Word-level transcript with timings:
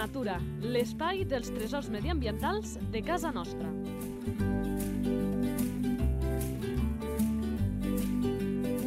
natura, 0.00 0.38
l'espai 0.64 1.26
dels 1.28 1.50
tresors 1.52 1.90
mediambientals 1.92 2.78
de 2.92 3.02
casa 3.04 3.28
nostra. 3.36 3.68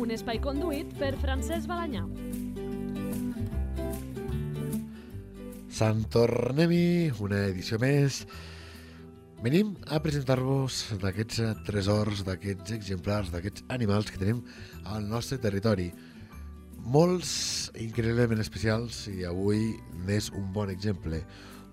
Un 0.02 0.14
espai 0.16 0.42
conduït 0.42 0.90
per 0.98 1.12
Francesc 1.22 1.70
Balanyà. 1.70 2.08
Sant 5.74 6.02
Tornem-hi, 6.14 7.12
una 7.22 7.44
edició 7.52 7.78
més. 7.82 8.24
Venim 9.46 9.76
a 9.94 10.00
presentar-vos 10.02 10.82
d'aquests 11.04 11.44
tresors, 11.68 12.24
d'aquests 12.26 12.74
exemplars, 12.80 13.30
d'aquests 13.34 13.68
animals 13.76 14.10
que 14.10 14.22
tenim 14.22 14.42
al 14.90 15.06
nostre 15.06 15.38
territori. 15.38 15.92
Molts 16.84 17.72
increïblement 17.80 18.42
especials 18.44 19.06
i 19.08 19.24
avui 19.24 19.78
n'és 20.04 20.30
un 20.36 20.50
bon 20.52 20.72
exemple. 20.72 21.22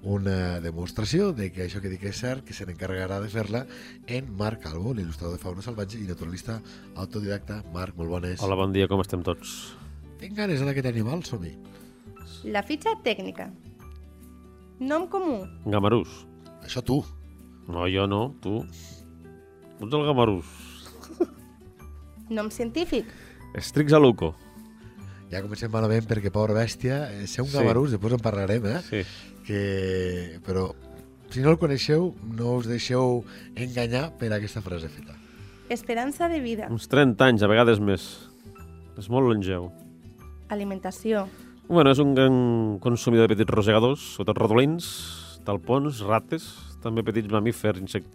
Una 0.07 0.61
demostració 0.65 1.33
de 1.37 1.51
que 1.53 1.65
això 1.67 1.81
que 1.83 1.91
dic 1.93 2.07
és 2.09 2.21
cert, 2.23 2.45
que 2.47 2.55
se 2.57 2.65
n'encarregarà 2.65 3.19
de 3.21 3.29
fer-la 3.29 3.65
en 4.07 4.31
Marc 4.39 4.63
Calvo, 4.65 4.95
l'il·lustrador 4.95 5.35
de 5.37 5.43
fauna 5.43 5.65
salvatge 5.67 5.99
i 5.99 6.07
naturalista 6.09 6.61
autodidacta. 6.95 7.59
Marc, 7.75 7.99
molt 7.99 8.15
bones. 8.15 8.41
Hola, 8.41 8.57
bon 8.57 8.73
dia, 8.73 8.89
com 8.89 9.03
estem 9.03 9.25
tots? 9.27 9.75
Tinc 10.23 10.39
ganes 10.39 10.63
d'aquest 10.65 10.89
animal, 10.89 11.25
som-hi. 11.27 11.53
La 12.49 12.63
fitxa 12.65 12.95
tècnica. 13.05 13.51
Nom 14.81 15.09
comú. 15.13 15.43
Gamarús. 15.67 16.23
Això 16.65 16.81
tu. 16.87 17.03
No, 17.69 17.85
jo 17.91 18.07
no, 18.09 18.29
tu. 18.41 18.61
Tu 19.81 19.89
ets 19.89 19.99
el 19.99 20.07
gamarús. 20.07 20.47
Nom 22.31 22.49
científic. 22.49 23.11
Strix 23.59 23.93
aluco. 23.93 24.33
Ja 25.31 25.43
comencem 25.45 25.71
malament 25.71 26.07
perquè, 26.11 26.33
pobra 26.35 26.57
bèstia, 26.57 27.05
eh, 27.15 27.27
ser 27.31 27.45
un 27.45 27.51
Sí. 27.51 27.57
gamarús, 27.57 27.93
després 27.95 28.13
en 28.13 28.23
parlarem, 28.23 28.67
eh? 28.67 28.81
Sí. 28.89 29.03
que... 29.47 30.41
però 30.47 30.75
si 31.31 31.41
no 31.41 31.51
el 31.51 31.59
coneixeu, 31.59 32.15
no 32.37 32.57
us 32.59 32.67
deixeu 32.67 33.25
enganyar 33.55 34.11
per 34.19 34.33
aquesta 34.35 34.61
frase 34.63 34.89
feta. 34.91 35.15
Esperança 35.71 36.29
de 36.29 36.41
vida. 36.43 36.67
Uns 36.71 36.89
30 36.91 37.29
anys, 37.31 37.45
a 37.47 37.51
vegades 37.51 37.79
més. 37.79 38.29
És 38.99 39.09
molt 39.09 39.29
longeu. 39.31 39.71
Alimentació. 40.51 41.29
Bueno, 41.69 41.93
és 41.95 42.01
un 42.03 42.17
gran 42.17 42.79
consumidor 42.83 43.29
de 43.29 43.37
petits 43.37 43.55
rosegadors, 43.55 44.03
sobretot 44.17 44.41
rodolins, 44.43 44.89
talpons, 45.47 46.03
rates, 46.03 46.51
també 46.83 47.05
petits 47.07 47.31
mamífers, 47.31 47.79
insect... 47.79 48.11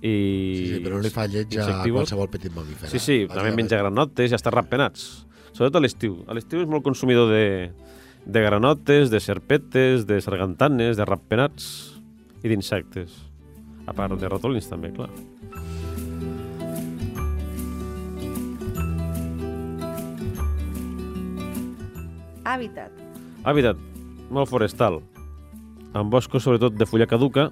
i... 0.00 0.14
Sí, 0.56 0.64
sí, 0.72 0.80
però 0.80 0.96
no 0.96 1.04
li 1.04 1.12
fa 1.12 1.26
lleig 1.28 1.52
a 1.60 1.68
qualsevol 1.84 2.32
petit 2.32 2.56
mamífer. 2.56 2.88
Sí, 2.88 2.98
sí, 2.98 3.18
eh? 3.26 3.28
també 3.28 3.52
menja 3.52 3.76
granotes 3.80 4.32
i 4.32 4.38
està 4.38 4.52
ratpenats. 4.54 5.26
Sobretot 5.54 5.78
a 5.78 5.84
l'estiu. 5.84 6.16
A 6.26 6.34
l'estiu 6.34 6.64
és 6.64 6.66
molt 6.66 6.82
consumidor 6.82 7.28
de, 7.30 7.70
de 8.26 8.40
granotes, 8.42 9.06
de 9.12 9.20
serpetes, 9.22 10.02
de 10.08 10.18
sargantanes, 10.18 10.98
de 10.98 11.06
ratpenats 11.06 11.68
i 12.42 12.50
d'insectes. 12.50 13.14
A 13.86 13.94
part 13.94 14.18
de 14.18 14.30
ratolins 14.32 14.66
també, 14.66 14.90
clar. 14.96 15.12
Hàbitat. 22.44 22.98
Hàbitat, 23.46 23.78
molt 24.34 24.50
forestal. 24.50 24.98
En 25.94 26.10
boscos, 26.10 26.42
sobretot, 26.42 26.74
de 26.74 26.90
fulla 26.90 27.06
caduca, 27.06 27.46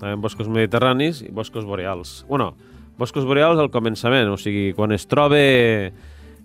també 0.00 0.16
en 0.16 0.24
boscos 0.24 0.48
mediterranis 0.48 1.20
i 1.20 1.28
boscos 1.28 1.68
boreals. 1.68 2.22
Bueno, 2.32 2.54
boscos 2.96 3.28
boreals 3.28 3.60
al 3.60 3.68
començament, 3.74 4.32
o 4.32 4.40
sigui, 4.40 4.70
quan 4.72 4.96
es 4.96 5.04
troba 5.10 5.36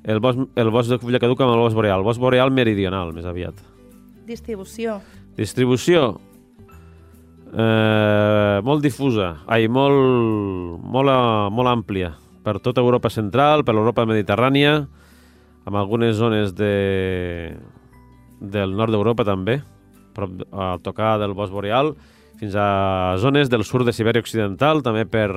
el 0.03 0.19
bosc, 0.23 0.39
el 0.55 0.69
bosc 0.73 0.91
de 0.91 0.99
fulla 1.01 1.19
caduca 1.19 1.45
amb 1.45 1.55
el 1.55 1.63
bosc 1.65 1.75
boreal. 1.75 2.05
Bosc 2.05 2.21
boreal 2.21 2.51
meridional, 2.51 3.13
més 3.15 3.25
aviat. 3.25 3.59
Distribució. 4.27 4.99
Distribució, 5.37 6.17
eh, 7.53 8.59
molt 8.63 8.83
difusa, 8.83 9.37
ai, 9.47 9.67
molt, 9.67 10.81
molt, 10.83 11.13
molt 11.53 11.71
àmplia, 11.71 12.13
per 12.43 12.57
tota 12.63 12.81
Europa 12.81 13.11
central, 13.13 13.63
per 13.63 13.75
l'Europa 13.75 14.07
mediterrània, 14.09 14.87
amb 15.67 15.75
algunes 15.75 16.15
zones 16.15 16.53
de, 16.55 17.55
del 18.39 18.75
nord 18.75 18.95
d'Europa 18.95 19.25
també, 19.27 19.61
prop, 20.15 20.41
a 20.51 20.77
tocar 20.83 21.17
del 21.21 21.35
bosc 21.37 21.53
boreal, 21.53 21.93
fins 22.39 22.55
a 22.55 23.15
zones 23.19 23.49
del 23.49 23.65
sud 23.65 23.85
de 23.87 23.95
Sibèria 23.95 24.23
Occidental, 24.23 24.83
també 24.85 25.05
per... 25.05 25.31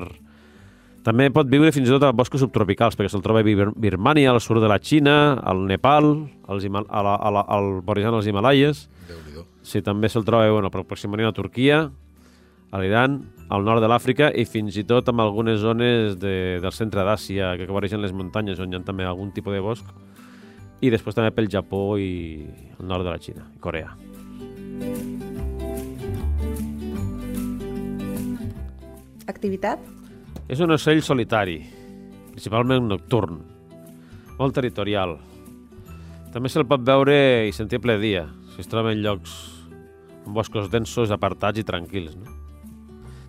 També 1.00 1.30
pot 1.32 1.48
viure 1.48 1.72
fins 1.72 1.88
i 1.88 1.92
tot 1.94 2.04
a 2.04 2.10
boscos 2.12 2.42
subtropicals, 2.44 2.96
perquè 2.98 3.08
se'l 3.08 3.22
troba 3.24 3.40
a 3.40 3.46
Bir- 3.46 3.72
Birmània, 3.72 4.34
al 4.34 4.40
sud 4.44 4.60
de 4.60 4.68
la 4.68 4.76
Xina, 4.78 5.32
al 5.40 5.62
Nepal, 5.66 6.10
als 6.46 6.64
Himal 6.66 6.84
a 6.92 7.00
la, 7.06 7.14
a 7.16 7.30
la, 7.32 7.44
al 7.48 7.80
vorigen 7.86 8.12
als 8.14 8.28
Himalaies. 8.28 8.82
Sí, 9.64 9.80
també 9.84 10.10
se'l 10.12 10.24
troba 10.28 10.50
bueno, 10.52 10.68
aproximadament 10.68 11.30
a 11.30 11.36
Turquia, 11.36 11.80
a 12.70 12.78
l'Iran, 12.78 13.16
al 13.50 13.64
nord 13.66 13.80
de 13.82 13.88
l'Àfrica 13.90 14.28
i 14.38 14.44
fins 14.46 14.76
i 14.78 14.84
tot 14.86 15.08
en 15.10 15.18
algunes 15.24 15.58
zones 15.58 16.18
de, 16.20 16.60
del 16.62 16.72
centre 16.76 17.02
d'Àsia 17.02 17.56
que 17.58 17.66
cobreixen 17.66 18.00
les 18.04 18.12
muntanyes 18.14 18.60
on 18.62 18.70
hi 18.70 18.78
ha 18.78 18.82
també 18.86 19.04
algun 19.08 19.32
tipus 19.34 19.56
de 19.56 19.64
bosc 19.64 19.88
i 20.80 20.92
després 20.92 21.16
també 21.18 21.32
pel 21.34 21.50
Japó 21.50 21.96
i 21.98 22.46
el 22.78 22.86
nord 22.86 23.04
de 23.04 23.10
la 23.10 23.18
Xina, 23.18 23.48
i 23.56 23.58
Corea. 23.58 23.90
Activitat. 29.26 29.78
És 30.50 30.58
un 30.58 30.74
ocell 30.74 30.98
solitari, 31.06 31.60
principalment 32.32 32.88
nocturn, 32.90 33.36
molt 34.34 34.56
territorial. 34.56 35.14
També 36.34 36.50
se'l 36.50 36.66
pot 36.66 36.82
veure 36.82 37.14
i 37.46 37.54
sentir 37.54 37.78
ple 37.78 37.94
dia, 38.02 38.24
si 38.50 38.64
es 38.64 38.70
troba 38.70 38.90
en 38.90 38.98
llocs 39.04 39.36
en 40.26 40.34
boscos 40.34 40.66
densos, 40.70 41.14
apartats 41.14 41.62
i 41.62 41.66
tranquils. 41.66 42.16
No? 42.18 42.34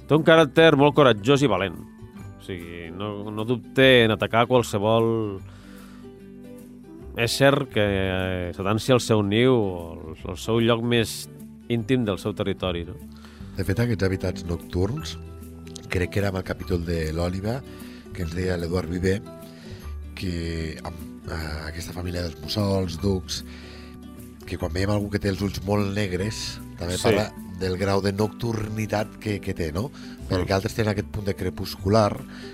Té 0.07 0.17
un 0.17 0.25
caràcter 0.25 0.73
molt 0.79 0.97
coratjós 0.97 1.45
i 1.45 1.49
valent. 1.51 1.77
O 2.39 2.43
sigui, 2.45 2.89
no, 2.97 3.29
no 3.29 3.45
dubte 3.45 3.88
en 4.07 4.17
atacar 4.17 4.47
qualsevol 4.49 5.39
ésser 7.21 7.53
que 7.69 7.85
eh, 8.51 8.65
al 8.65 8.79
seu 8.81 9.21
niu 9.21 9.53
o 9.53 10.15
al, 10.25 10.38
seu 10.41 10.59
lloc 10.59 10.81
més 10.81 11.29
íntim 11.69 12.05
del 12.07 12.17
seu 12.17 12.33
territori. 12.33 12.85
No? 12.89 12.97
De 13.57 13.67
fet, 13.67 13.79
aquests 13.79 14.07
hàbitats 14.07 14.47
nocturns, 14.49 15.19
crec 15.91 16.13
que 16.13 16.22
era 16.24 16.31
amb 16.31 16.40
el 16.40 16.47
capítol 16.47 16.85
de 16.88 17.12
l'Òliva, 17.16 17.59
que 18.16 18.24
ens 18.25 18.34
deia 18.35 18.57
l'Eduard 18.59 18.90
Viver, 18.91 19.19
que 20.18 20.78
amb 20.88 21.29
eh, 21.29 21.68
aquesta 21.69 21.94
família 21.96 22.24
dels 22.25 22.40
mussols, 22.41 22.97
ducs, 23.03 23.44
que 24.47 24.57
quan 24.59 24.74
veiem 24.74 24.91
algú 24.91 25.12
que 25.13 25.19
té 25.22 25.30
els 25.31 25.41
ulls 25.46 25.62
molt 25.68 25.94
negres, 25.96 26.59
també 26.80 26.97
Sí. 26.97 27.03
parla 27.06 27.30
del 27.61 27.77
grau 27.77 28.01
de 28.01 28.11
nocturnitat 28.16 29.19
que, 29.22 29.38
que 29.44 29.53
té, 29.57 29.72
no? 29.75 29.89
Perquè 30.31 30.55
altres 30.55 30.73
tenen 30.75 30.94
aquest 30.94 31.09
punt 31.13 31.27
de 31.27 31.35
crepuscular, 31.38 32.09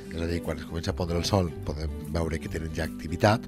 és 0.07 0.22
a 0.23 0.28
dir, 0.29 0.40
quan 0.44 0.57
es 0.57 0.66
comença 0.66 0.91
a 0.91 0.97
pondre 0.97 1.19
el 1.19 1.25
sol 1.29 1.51
podem 1.68 1.91
veure 2.13 2.40
que 2.41 2.50
tenen 2.50 2.73
ja 2.75 2.88
activitat, 2.88 3.44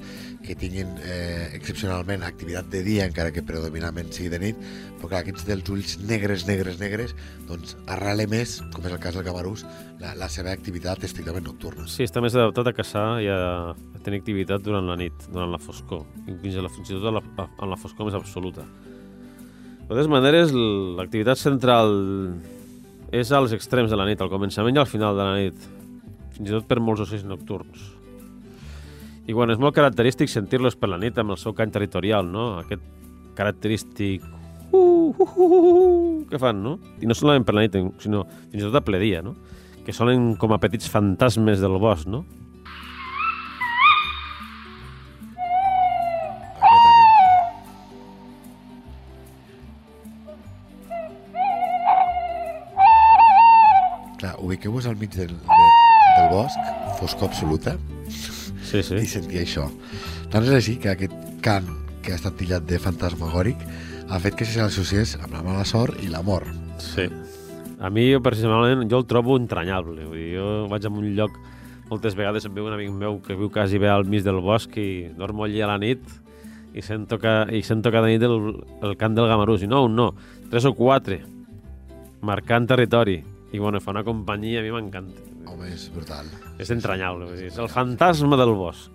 que 0.45 0.55
tinguin 0.59 0.91
eh, 1.01 1.49
excepcionalment 1.57 2.23
activitat 2.27 2.69
de 2.71 2.83
dia, 2.85 3.07
encara 3.09 3.33
que 3.33 3.43
predominantment 3.45 4.11
sigui 4.13 4.29
de 4.33 4.41
nit, 4.43 4.59
però 4.99 5.09
clar, 5.11 5.23
aquests 5.23 5.47
dels 5.49 5.71
ulls 5.73 5.95
negres, 6.05 6.45
negres, 6.49 6.77
negres, 6.81 7.15
doncs 7.49 7.75
arrele 7.89 8.27
més, 8.29 8.59
com 8.75 8.85
és 8.85 8.93
el 8.93 9.01
cas 9.01 9.17
del 9.17 9.25
camarús, 9.25 9.65
la, 9.99 10.13
la 10.19 10.29
seva 10.31 10.53
activitat 10.53 11.03
estrictament 11.07 11.47
nocturna. 11.49 11.87
Sí, 11.89 12.05
està 12.05 12.21
més 12.23 12.37
adaptat 12.37 12.69
a 12.69 12.75
caçar 12.75 13.07
i 13.23 13.31
a, 13.33 13.39
a 13.73 14.03
tenir 14.05 14.21
activitat 14.21 14.63
durant 14.63 14.85
la 14.87 14.99
nit, 14.99 15.25
durant 15.33 15.51
la 15.51 15.61
foscor, 15.63 16.05
fins, 16.29 16.55
a 16.55 16.67
la, 16.67 16.71
fins 16.77 16.93
i 16.93 16.99
tot 16.99 17.09
a 17.09 17.17
la, 17.17 17.25
a, 17.41 17.49
en 17.63 17.73
la 17.73 17.79
foscor 17.79 18.11
més 18.11 18.19
absoluta. 18.19 18.67
De 19.89 19.95
totes 19.95 20.05
maneres, 20.05 20.51
l'activitat 20.53 21.39
central 21.41 21.95
és 23.09 23.31
als 23.33 23.55
extrems 23.55 23.89
de 23.89 23.97
la 23.97 24.05
nit, 24.05 24.19
al 24.21 24.29
començament 24.29 24.77
i 24.77 24.81
al 24.83 24.85
final 24.85 25.17
de 25.17 25.23
la 25.25 25.37
nit, 25.39 25.63
fins 26.35 26.51
i 26.51 26.53
tot 26.53 26.67
per 26.69 26.77
molts 26.77 27.01
ocells 27.07 27.23
nocturns. 27.25 27.87
I 29.25 29.33
bueno, 29.33 29.55
és 29.55 29.57
molt 29.57 29.73
característic 29.73 30.29
sentir-los 30.29 30.77
per 30.77 30.91
la 30.91 30.99
nit 31.01 31.17
amb 31.17 31.33
el 31.33 31.39
seu 31.41 31.55
cant 31.57 31.73
territorial, 31.73 32.29
no? 32.29 32.59
Aquest 32.61 32.85
característic 33.33 34.21
uh, 34.21 34.77
uh, 34.77 35.25
uh, 35.25 35.25
uh, 35.25 35.57
uh, 35.57 36.13
que 36.29 36.37
fan, 36.37 36.61
no? 36.61 36.75
I 37.01 37.09
no 37.09 37.17
solament 37.17 37.49
per 37.49 37.57
la 37.57 37.65
nit, 37.65 37.81
sinó 38.05 38.27
fins 38.51 38.61
i 38.61 38.67
tot 38.67 38.77
a 38.77 38.85
ple 38.85 39.01
dia, 39.01 39.23
no? 39.25 39.33
Que 39.87 39.95
sonen 39.97 40.35
com 40.37 40.53
a 40.53 40.61
petits 40.61 40.85
fantasmes 40.85 41.65
del 41.65 41.81
bosc, 41.81 42.05
no? 42.05 42.27
Ubiqueu-vos 54.49 54.87
al 54.89 54.97
mig 54.97 55.13
del, 55.13 55.29
de, 55.37 55.67
del 56.17 56.29
bosc, 56.33 56.57
foscor 56.99 57.29
absoluta, 57.29 57.77
Sí, 58.09 58.81
sí. 58.85 58.97
i 59.01 59.07
sentir 59.09 59.39
això. 59.43 59.67
Tant 60.29 60.45
és 60.45 60.53
així 60.53 60.75
que 60.81 60.91
aquest 60.91 61.13
cant 61.45 61.69
que 62.05 62.13
ha 62.13 62.17
estat 62.19 62.35
tillat 62.37 62.65
de 62.69 62.77
fantasmagòric 62.81 63.61
ha 64.09 64.19
fet 64.21 64.35
que 64.37 64.45
se 64.45 64.59
l'associés 64.61 65.15
amb 65.21 65.33
la 65.33 65.41
mala 65.45 65.63
sort 65.65 65.97
i 66.05 66.09
la 66.09 66.21
mort. 66.25 66.49
Sí. 66.81 67.07
A 67.79 67.89
mi, 67.93 68.09
jo, 68.11 68.19
personalment, 68.25 68.83
jo 68.91 68.99
el 68.99 69.07
trobo 69.09 69.37
entranyable. 69.39 70.03
Vull 70.09 70.17
dir, 70.19 70.31
jo 70.37 70.47
vaig 70.71 70.85
a 70.85 70.91
un 70.91 71.07
lloc, 71.17 71.37
moltes 71.89 72.17
vegades 72.17 72.45
em 72.45 72.53
veu 72.53 72.67
un 72.69 72.75
amic 72.75 72.91
meu 72.93 73.17
que 73.25 73.37
viu 73.39 73.49
quasi 73.53 73.79
bé 73.81 73.89
al 73.89 74.05
mig 74.05 74.25
del 74.25 74.41
bosc 74.43 74.75
i 74.77 75.07
dormo 75.17 75.45
allí 75.47 75.61
a 75.65 75.69
la 75.71 75.77
nit 75.81 76.01
i 76.77 76.83
sento, 76.85 77.17
que, 77.17 77.31
i 77.57 77.63
sento 77.65 77.89
cada 77.89 78.05
nit 78.11 78.21
el, 78.21 78.35
el 78.85 78.97
cant 78.99 79.15
del 79.17 79.29
gamarús. 79.31 79.63
I 79.65 79.69
no, 79.71 79.85
un 79.87 79.95
no, 79.97 80.11
tres 80.51 80.65
o 80.69 80.73
quatre. 80.77 81.21
marcant 82.21 82.67
territori. 82.67 83.21
I 83.51 83.57
bueno, 83.59 83.79
fa 83.81 83.91
una 83.91 84.03
companyia, 84.05 84.59
a 84.59 84.63
mi 84.63 84.71
m'encanta. 84.71 85.21
Home, 85.49 85.71
és 85.73 85.87
brutal. 85.93 86.27
És 86.61 86.69
entranyable, 86.69 87.25
vull 87.25 87.37
dir, 87.39 87.47
és 87.49 87.57
el 87.57 87.69
fantasma 87.71 88.37
del 88.37 88.53
bosc. 88.53 88.91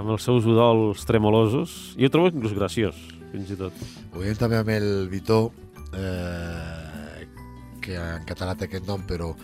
Amb 0.00 0.14
els 0.14 0.24
seus 0.24 0.46
udols 0.48 1.04
tremolosos. 1.04 1.94
Ho 2.00 2.08
trobo 2.08 2.30
inclús 2.32 2.54
graciós, 2.56 2.96
fins 3.32 3.50
i 3.52 3.58
tot. 3.60 3.76
Ho 4.14 4.22
veiem 4.22 4.38
també 4.40 4.56
amb 4.56 4.70
el 4.72 5.08
Vitó, 5.12 5.50
eh, 5.92 7.26
que 7.84 7.96
en 8.00 8.24
català 8.28 8.54
té 8.56 8.64
aquest 8.70 8.88
nom, 8.88 9.04
però 9.08 9.34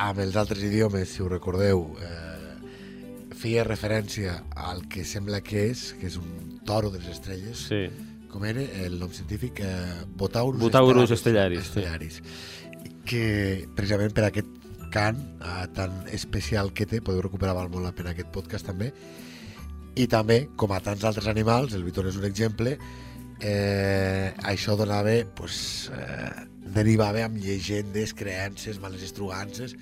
amb 0.00 0.20
els 0.20 0.36
altres 0.36 0.62
idiomes, 0.64 1.08
si 1.08 1.22
ho 1.22 1.28
recordeu, 1.32 1.86
eh, 2.00 3.34
feia 3.40 3.64
referència 3.64 4.42
al 4.56 4.84
que 4.88 5.04
sembla 5.08 5.40
que 5.40 5.70
és, 5.70 5.94
que 6.00 6.08
és 6.12 6.16
un 6.20 6.60
toro 6.68 6.90
de 6.90 6.98
les 7.00 7.08
estrelles, 7.16 7.56
Sí. 7.70 7.86
com 8.28 8.44
era 8.44 8.60
el 8.84 8.98
nom 9.00 9.10
científic? 9.10 9.60
Eh, 9.60 10.04
Botaurus, 10.14 10.60
Botaurus 10.60 11.10
stellaris, 11.18 11.64
sí. 11.72 11.80
Que 13.10 13.66
precisament 13.74 14.14
per 14.14 14.28
aquest 14.28 14.50
cant 14.94 15.18
eh, 15.18 15.66
tan 15.74 16.04
especial 16.14 16.72
que 16.74 16.86
té, 16.86 17.00
podeu 17.02 17.24
recuperar 17.26 17.56
val 17.58 17.70
molt 17.72 17.88
la 17.88 17.94
pena 17.96 18.14
aquest 18.14 18.30
podcast 18.34 18.68
també, 18.70 18.90
i 19.98 20.06
també, 20.10 20.44
com 20.58 20.72
a 20.72 20.80
tants 20.84 21.02
altres 21.06 21.26
animals, 21.30 21.74
el 21.74 21.82
Vitor 21.86 22.06
és 22.10 22.18
un 22.18 22.26
exemple, 22.28 22.76
eh, 23.40 24.30
això 24.52 24.76
donava, 24.78 25.16
pues, 25.36 25.90
eh, 25.94 26.46
derivava 26.74 27.24
amb 27.26 27.40
llegendes, 27.42 28.14
creences, 28.14 28.78
males 28.80 29.02
estrugances, 29.02 29.74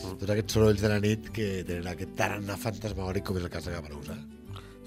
tots 0.00 0.32
aquests 0.32 0.56
sorolls 0.56 0.80
de 0.80 0.88
la 0.88 1.00
nit 1.02 1.28
que 1.36 1.48
tenen 1.68 1.90
aquest 1.90 2.14
tarannà 2.16 2.56
fantasmagòric 2.56 3.26
com 3.26 3.36
és 3.36 3.44
el 3.44 3.52
cas 3.52 3.68
de 3.68 3.74
Gamarusa. 3.76 4.16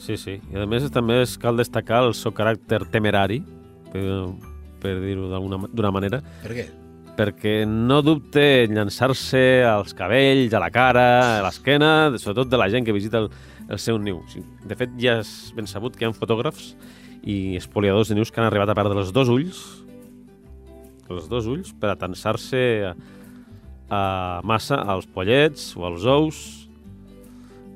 Sí, 0.01 0.17
sí. 0.17 0.39
I 0.51 0.63
a 0.63 0.65
més 0.65 0.89
també 0.91 1.21
es 1.21 1.37
cal 1.37 1.59
destacar 1.59 2.01
el 2.07 2.15
seu 2.17 2.33
caràcter 2.33 2.81
temerari, 2.91 3.43
per, 3.93 4.07
per 4.81 4.97
dir-ho 5.05 5.29
d'una 5.29 5.93
manera, 5.93 6.23
Per 6.41 6.57
què? 6.57 6.71
Perquè 7.17 7.63
no 7.69 8.01
dubte 8.01 8.43
en 8.63 8.73
llançar-se 8.77 9.63
als 9.67 9.93
cabells, 9.97 10.53
a 10.53 10.61
la 10.61 10.69
cara, 10.73 11.05
a 11.37 11.43
l'esquena, 11.45 12.11
sobretot 12.17 12.49
de 12.49 12.59
la 12.59 12.69
gent 12.73 12.85
que 12.87 12.95
visita 12.95 13.21
el, 13.21 13.29
el 13.69 13.79
seu 13.79 13.99
niu. 14.01 14.21
De 14.65 14.77
fet, 14.79 14.93
ja 15.01 15.19
és 15.21 15.53
ben 15.57 15.69
sabut 15.69 15.95
que 15.95 16.05
hi 16.05 16.09
ha 16.09 16.17
fotògrafs 16.17 16.73
i 17.23 17.55
espoliadors 17.59 18.11
de 18.11 18.17
nius 18.17 18.33
que 18.33 18.41
han 18.41 18.49
arribat 18.49 18.73
a 18.73 18.77
perdre 18.77 19.03
els 19.03 19.13
dos 19.15 19.31
ulls, 19.31 19.61
els 21.13 21.29
dos 21.29 21.47
ulls, 21.51 21.71
per 21.77 21.93
atensar-se 21.93 22.63
a, 22.89 22.93
a 23.93 24.03
massa 24.47 24.81
als 24.81 25.07
pollets 25.07 25.71
o 25.77 25.85
als 25.87 26.07
ous. 26.09 26.43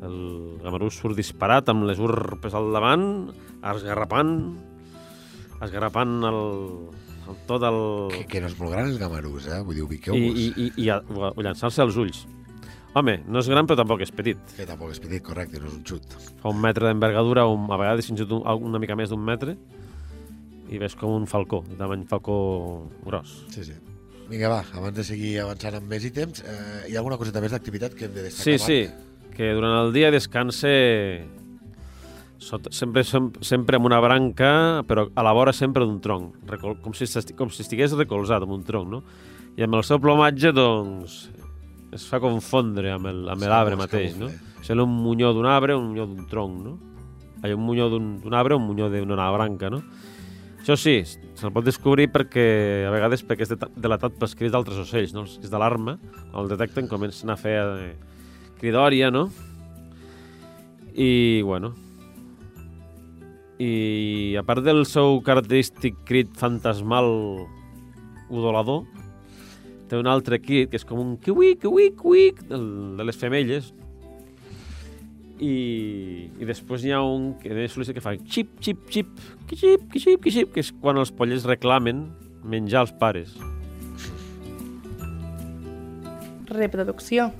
El 0.05 0.17
gamarús 0.61 0.97
surt 0.97 1.17
disparat 1.17 1.69
amb 1.73 1.87
les 1.89 2.01
urpes 2.01 2.53
al 2.57 2.71
davant, 2.73 3.05
esgarrapant, 3.65 4.33
esgarrapant 5.61 6.19
el, 6.29 6.41
el, 7.29 7.37
tot 7.49 7.63
el... 7.67 7.77
Que, 8.13 8.23
que 8.31 8.41
no 8.41 8.47
és 8.51 8.57
molt 8.59 8.71
gran 8.73 8.89
el 8.91 8.97
Gamarús, 9.01 9.47
eh? 9.47 9.59
Vull 9.65 9.75
dir, 9.75 9.83
I, 9.83 9.87
ubiqueu-vos. 9.87 10.41
i, 10.41 10.47
i, 10.55 10.71
i 10.85 10.89
o 10.91 11.31
llançar-se 11.45 11.81
als 11.83 11.97
ulls. 11.99 12.25
Home, 12.97 13.19
no 13.29 13.39
és 13.43 13.49
gran 13.51 13.67
però 13.69 13.77
tampoc 13.77 14.01
és 14.01 14.11
petit. 14.15 14.39
Que 14.57 14.65
tampoc 14.65 14.89
és 14.95 14.99
petit, 15.03 15.21
correcte, 15.21 15.59
no 15.61 15.67
és 15.69 15.75
un 15.75 15.83
xut. 15.85 16.15
Fa 16.41 16.49
un 16.49 16.61
metre 16.63 16.87
d'envergadura, 16.87 17.43
a 17.45 17.77
vegades 17.77 18.07
fins 18.09 18.23
i 18.23 18.25
tot 18.25 18.39
un- 18.39 18.69
una 18.71 18.79
mica 18.81 18.95
més 18.97 19.11
d'un 19.13 19.21
metre, 19.21 19.53
i 20.71 20.79
ves 20.81 20.95
com 20.99 21.13
un 21.13 21.27
falcó, 21.29 21.61
de 21.69 21.75
tamany 21.79 22.07
falcó 22.09 22.89
gros. 23.05 23.45
Sí, 23.53 23.63
sí. 23.63 23.75
Vinga, 24.27 24.49
va, 24.51 24.63
abans 24.75 24.95
de 24.97 25.03
seguir 25.07 25.37
avançant 25.39 25.77
amb 25.77 25.87
més 25.87 26.03
ítems, 26.03 26.41
eh, 26.43 26.89
hi 26.89 26.95
ha 26.95 26.99
alguna 26.99 27.15
coseta 27.21 27.39
més 27.39 27.53
d'activitat 27.53 27.93
que 27.95 28.05
hem 28.09 28.15
de 28.17 28.23
destacar? 28.25 28.43
Sí, 28.43 28.57
sí, 28.59 29.29
que 29.37 29.53
durant 29.55 29.77
el 29.85 29.93
dia 29.93 30.09
descanse 30.11 30.73
sota, 32.39 32.71
sempre, 32.71 33.03
sem- 33.03 33.31
sempre 33.41 33.77
amb 33.77 33.85
una 33.89 33.99
branca, 33.99 34.83
però 34.87 35.07
a 35.13 35.23
la 35.25 35.33
vora 35.33 35.53
sempre 35.53 35.85
d'un 35.85 35.99
tronc, 36.01 36.35
recol, 36.49 36.77
com, 36.81 36.93
si 36.93 37.05
com 37.35 37.49
si 37.49 37.63
estigués 37.63 37.95
recolzat 37.97 38.43
amb 38.45 38.53
un 38.53 38.63
tronc, 38.63 38.89
no? 38.89 39.03
I 39.57 39.63
amb 39.65 39.75
el 39.79 39.83
seu 39.83 39.97
plomatge, 39.99 40.51
doncs, 40.53 41.29
es 41.91 42.05
fa 42.05 42.19
confondre 42.21 42.91
amb 42.93 43.07
l'arbre 43.07 43.75
mateix, 43.79 44.17
no? 44.19 44.29
Sent 44.61 44.79
un 44.83 44.89
munyó 44.91 45.31
d'un 45.33 45.45
arbre 45.47 45.73
o 45.73 45.79
un 45.79 45.87
munyó 45.89 46.05
d'un 46.05 46.27
tronc, 46.29 46.59
no? 46.63 46.77
Hi 47.43 47.51
ha 47.53 47.55
un 47.55 47.63
munyó 47.65 47.89
d'un 47.89 48.33
arbre 48.33 48.53
o 48.53 48.57
un 48.57 48.65
munyó 48.67 48.89
d'una 48.89 49.31
branca, 49.31 49.69
no? 49.69 49.81
Això 50.59 50.75
sí, 50.75 50.97
se'l 51.37 51.53
pot 51.55 51.63
descobrir 51.63 52.09
perquè 52.11 52.85
a 52.85 52.91
vegades 52.91 53.23
perquè 53.23 53.45
és 53.45 53.53
delatat 53.79 54.17
pels 54.19 54.35
crits 54.35 54.51
d'altres 54.51 54.77
ocells, 54.81 55.13
no? 55.15 55.23
Els 55.23 55.37
crits 55.37 55.53
d'alarma, 55.53 55.97
quan 56.31 56.43
el 56.43 56.49
detecten 56.51 56.89
comencen 56.91 57.31
a 57.31 57.37
fer 57.39 57.57
eh, 57.63 57.95
cridòria, 58.59 59.09
no? 59.09 59.29
I, 60.93 61.41
bueno... 61.41 61.73
I 63.57 64.35
a 64.37 64.43
part 64.45 64.61
del 64.61 64.83
seu 64.85 65.17
característic 65.25 65.95
crit 66.05 66.35
fantasmal 66.37 67.07
udolador, 68.29 68.83
té 69.89 69.97
un 69.97 70.07
altre 70.11 70.37
crit 70.43 70.69
que 70.69 70.77
és 70.77 70.85
com 70.85 70.99
un 71.01 71.15
kiwic, 71.23 71.63
kiwic, 71.63 72.43
del, 72.49 72.65
de 72.99 73.07
les 73.07 73.17
femelles. 73.17 73.71
I, 75.37 75.53
I 76.41 76.47
després 76.49 76.85
hi 76.85 76.93
ha 76.93 77.01
un 77.05 77.31
que 77.41 77.53
de 77.53 77.67
sol·licita 77.69 77.97
que 77.97 78.03
fa 78.03 78.15
xip, 78.17 78.55
xip, 78.61 78.87
xip, 78.93 79.11
xip, 79.53 79.85
xip, 79.93 80.29
xip, 80.33 80.53
que 80.53 80.63
és 80.65 80.73
quan 80.81 80.97
els 81.01 81.13
pollets 81.13 81.45
reclamen 81.49 82.07
menjar 82.45 82.83
als 82.85 82.93
pares. 82.97 83.35
Reproducció. 86.47 87.31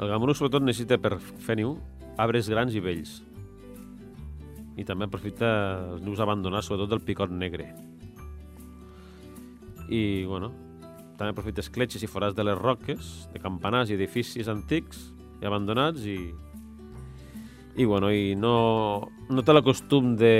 El 0.00 0.10
gamurú 0.10 0.34
sobretot 0.34 0.64
necessita 0.64 0.98
per 0.98 1.16
fer 1.20 1.56
niu 1.60 1.76
arbres 2.20 2.48
grans 2.50 2.74
i 2.76 2.82
vells. 2.84 3.20
I 4.76 4.84
també 4.88 5.06
aprofita 5.08 5.48
els 5.92 6.04
nius 6.04 6.20
abandonats, 6.24 6.68
sobretot 6.68 6.90
del 6.94 7.02
picot 7.04 7.32
negre. 7.32 7.68
I, 9.92 10.24
bueno, 10.24 10.52
també 11.18 11.34
aprofita 11.34 11.60
escletxes 11.60 12.02
i 12.02 12.10
forats 12.10 12.36
de 12.36 12.46
les 12.46 12.56
roques, 12.58 13.12
de 13.34 13.42
campanars 13.42 13.92
i 13.92 13.98
edificis 13.98 14.48
antics 14.48 15.10
i 15.42 15.48
abandonats 15.48 16.06
i, 16.08 16.16
i, 17.76 17.84
bueno, 17.84 18.10
i 18.12 18.32
no, 18.38 18.54
no 19.28 19.44
té 19.44 19.54
la 19.54 19.62
costum 19.64 20.14
de, 20.16 20.32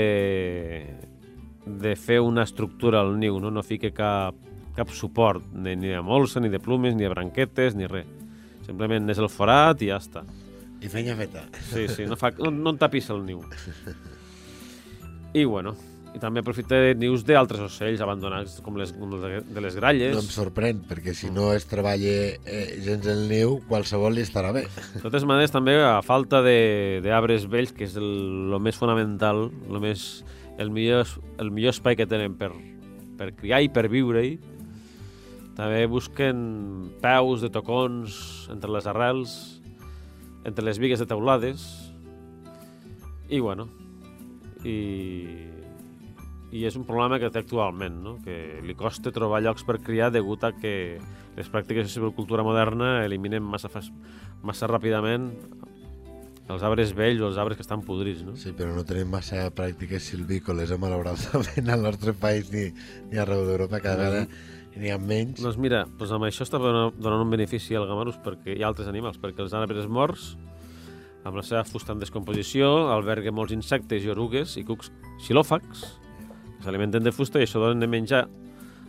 de 1.65 1.93
fer 1.99 2.19
una 2.23 2.47
estructura 2.47 3.03
al 3.03 3.13
niu, 3.19 3.37
no, 3.39 3.51
no 3.53 3.63
fica 3.63 3.93
cap, 3.95 4.37
cap 4.75 4.91
suport, 4.91 5.45
ni, 5.53 5.75
ni 5.77 5.93
de 5.93 6.01
molsa, 6.01 6.41
ni 6.41 6.49
de 6.49 6.61
plumes, 6.61 6.97
ni 6.97 7.05
de 7.05 7.13
branquetes, 7.13 7.77
ni 7.77 7.89
res. 7.89 8.09
Simplement 8.63 9.11
és 9.11 9.19
el 9.19 9.29
forat 9.29 9.81
i 9.83 9.91
ja 9.91 9.99
està. 10.01 10.23
I 10.83 10.89
feina 10.91 11.15
feta. 11.19 11.45
Sí, 11.69 11.87
sí, 11.87 12.07
no, 12.07 12.17
fa, 12.19 12.31
no, 12.39 12.51
no 12.51 12.73
en 12.73 12.81
tapissa 12.81 13.15
el 13.15 13.23
niu. 13.27 13.43
I, 15.33 15.43
bueno, 15.49 15.73
i 16.13 16.19
també 16.21 16.43
aprofita 16.43 16.77
de 16.77 16.91
nius 16.93 17.23
d'altres 17.25 17.59
ocells 17.65 18.01
abandonats, 18.05 18.59
com 18.61 18.75
les 18.77 18.91
com 18.93 19.15
de, 19.17 19.39
les 19.63 19.75
gralles. 19.79 20.13
No 20.13 20.21
em 20.21 20.29
sorprèn, 20.29 20.83
perquè 20.85 21.15
si 21.17 21.31
no 21.33 21.47
es 21.55 21.65
treballa 21.65 22.11
eh, 22.45 22.77
gens 22.85 23.07
el 23.09 23.23
niu, 23.31 23.55
qualsevol 23.69 24.13
li 24.13 24.21
estarà 24.21 24.51
bé. 24.53 24.67
De 24.93 25.01
totes 25.01 25.25
maneres, 25.25 25.49
també 25.55 25.79
a 25.81 25.95
falta 26.05 26.43
de- 26.45 27.01
d'arbres 27.01 27.47
vells, 27.49 27.73
que 27.73 27.87
és 27.89 27.97
el, 27.97 28.53
el 28.53 28.59
més 28.61 28.77
fonamental, 28.77 29.47
el, 29.69 29.79
més, 29.81 30.23
el, 30.61 30.69
millor, 30.69 31.09
el 31.41 31.49
millor 31.49 31.73
espai 31.73 31.97
que 31.97 32.05
tenen 32.05 32.37
per, 32.37 32.51
per 33.17 33.31
criar 33.33 33.63
i 33.65 33.73
per 33.73 33.87
viure-hi, 33.89 34.35
també 35.57 35.83
busquen 35.89 36.91
peus 37.01 37.41
de 37.41 37.49
tocons 37.53 38.47
entre 38.53 38.69
les 38.73 38.85
arrels, 38.89 39.33
entre 40.45 40.65
les 40.65 40.77
vigues 40.81 41.01
de 41.01 41.05
teulades, 41.09 41.65
i 43.29 43.39
bueno, 43.39 43.65
i, 44.65 44.77
i 46.53 46.63
és 46.67 46.77
un 46.79 46.85
problema 46.87 47.19
que 47.21 47.31
té 47.33 47.43
actualment, 47.43 47.99
no? 48.05 48.15
que 48.23 48.61
li 48.63 48.77
costa 48.79 49.13
trobar 49.15 49.41
llocs 49.43 49.65
per 49.67 49.79
criar 49.83 50.11
degut 50.13 50.45
a 50.45 50.53
que 50.55 50.73
les 51.37 51.49
pràctiques 51.49 51.87
de 51.87 51.91
silvicultura 51.91 52.45
moderna 52.45 53.03
eliminen 53.05 53.43
massa, 53.43 53.71
massa 54.43 54.69
ràpidament 54.69 55.31
els 56.51 56.63
arbres 56.63 56.91
vells 56.95 57.21
o 57.23 57.29
els 57.29 57.37
arbres 57.39 57.57
que 57.57 57.63
estan 57.63 57.83
podrits, 57.87 58.23
no? 58.27 58.35
Sí, 58.39 58.51
però 58.55 58.73
no 58.75 58.83
tenim 58.87 59.07
massa 59.13 59.45
pràctiques 59.55 60.09
silvícoles, 60.11 60.73
eh, 60.75 60.79
malauradament, 60.79 61.69
al 61.71 61.85
nostre 61.87 62.13
país 62.13 62.51
ni, 62.51 62.67
ni 63.11 63.21
arreu 63.21 63.45
d'Europa, 63.47 63.79
cada 63.83 64.01
vegada 64.01 64.25
n'hi 64.75 64.91
ha 64.91 64.97
menys. 64.99 65.39
Doncs 65.43 65.59
mira, 65.61 65.83
doncs 65.99 66.11
amb 66.15 66.27
això 66.27 66.45
està 66.45 66.59
donant 66.61 66.95
donant 66.97 67.23
un 67.23 67.31
benefici 67.31 67.77
al 67.77 67.87
gamarus 67.89 68.17
perquè 68.25 68.57
hi 68.57 68.63
ha 68.63 68.71
altres 68.71 68.89
animals, 68.91 69.19
perquè 69.21 69.45
els 69.45 69.53
arbres 69.57 69.87
morts, 69.87 70.33
amb 71.23 71.39
la 71.39 71.43
seva 71.45 71.63
fusta 71.67 71.93
en 71.95 72.01
descomposició, 72.03 72.69
alberguen 72.91 73.35
molts 73.35 73.55
insectes 73.55 74.03
i 74.03 74.11
orugues 74.11 74.57
i 74.59 74.65
cucs 74.67 74.91
xilòfags, 75.23 75.83
que 76.57 76.65
s'alimenten 76.65 77.05
de 77.05 77.13
fusta 77.15 77.39
i 77.39 77.47
això 77.47 77.61
donen 77.63 77.83
de 77.83 77.89
menjar 77.89 78.25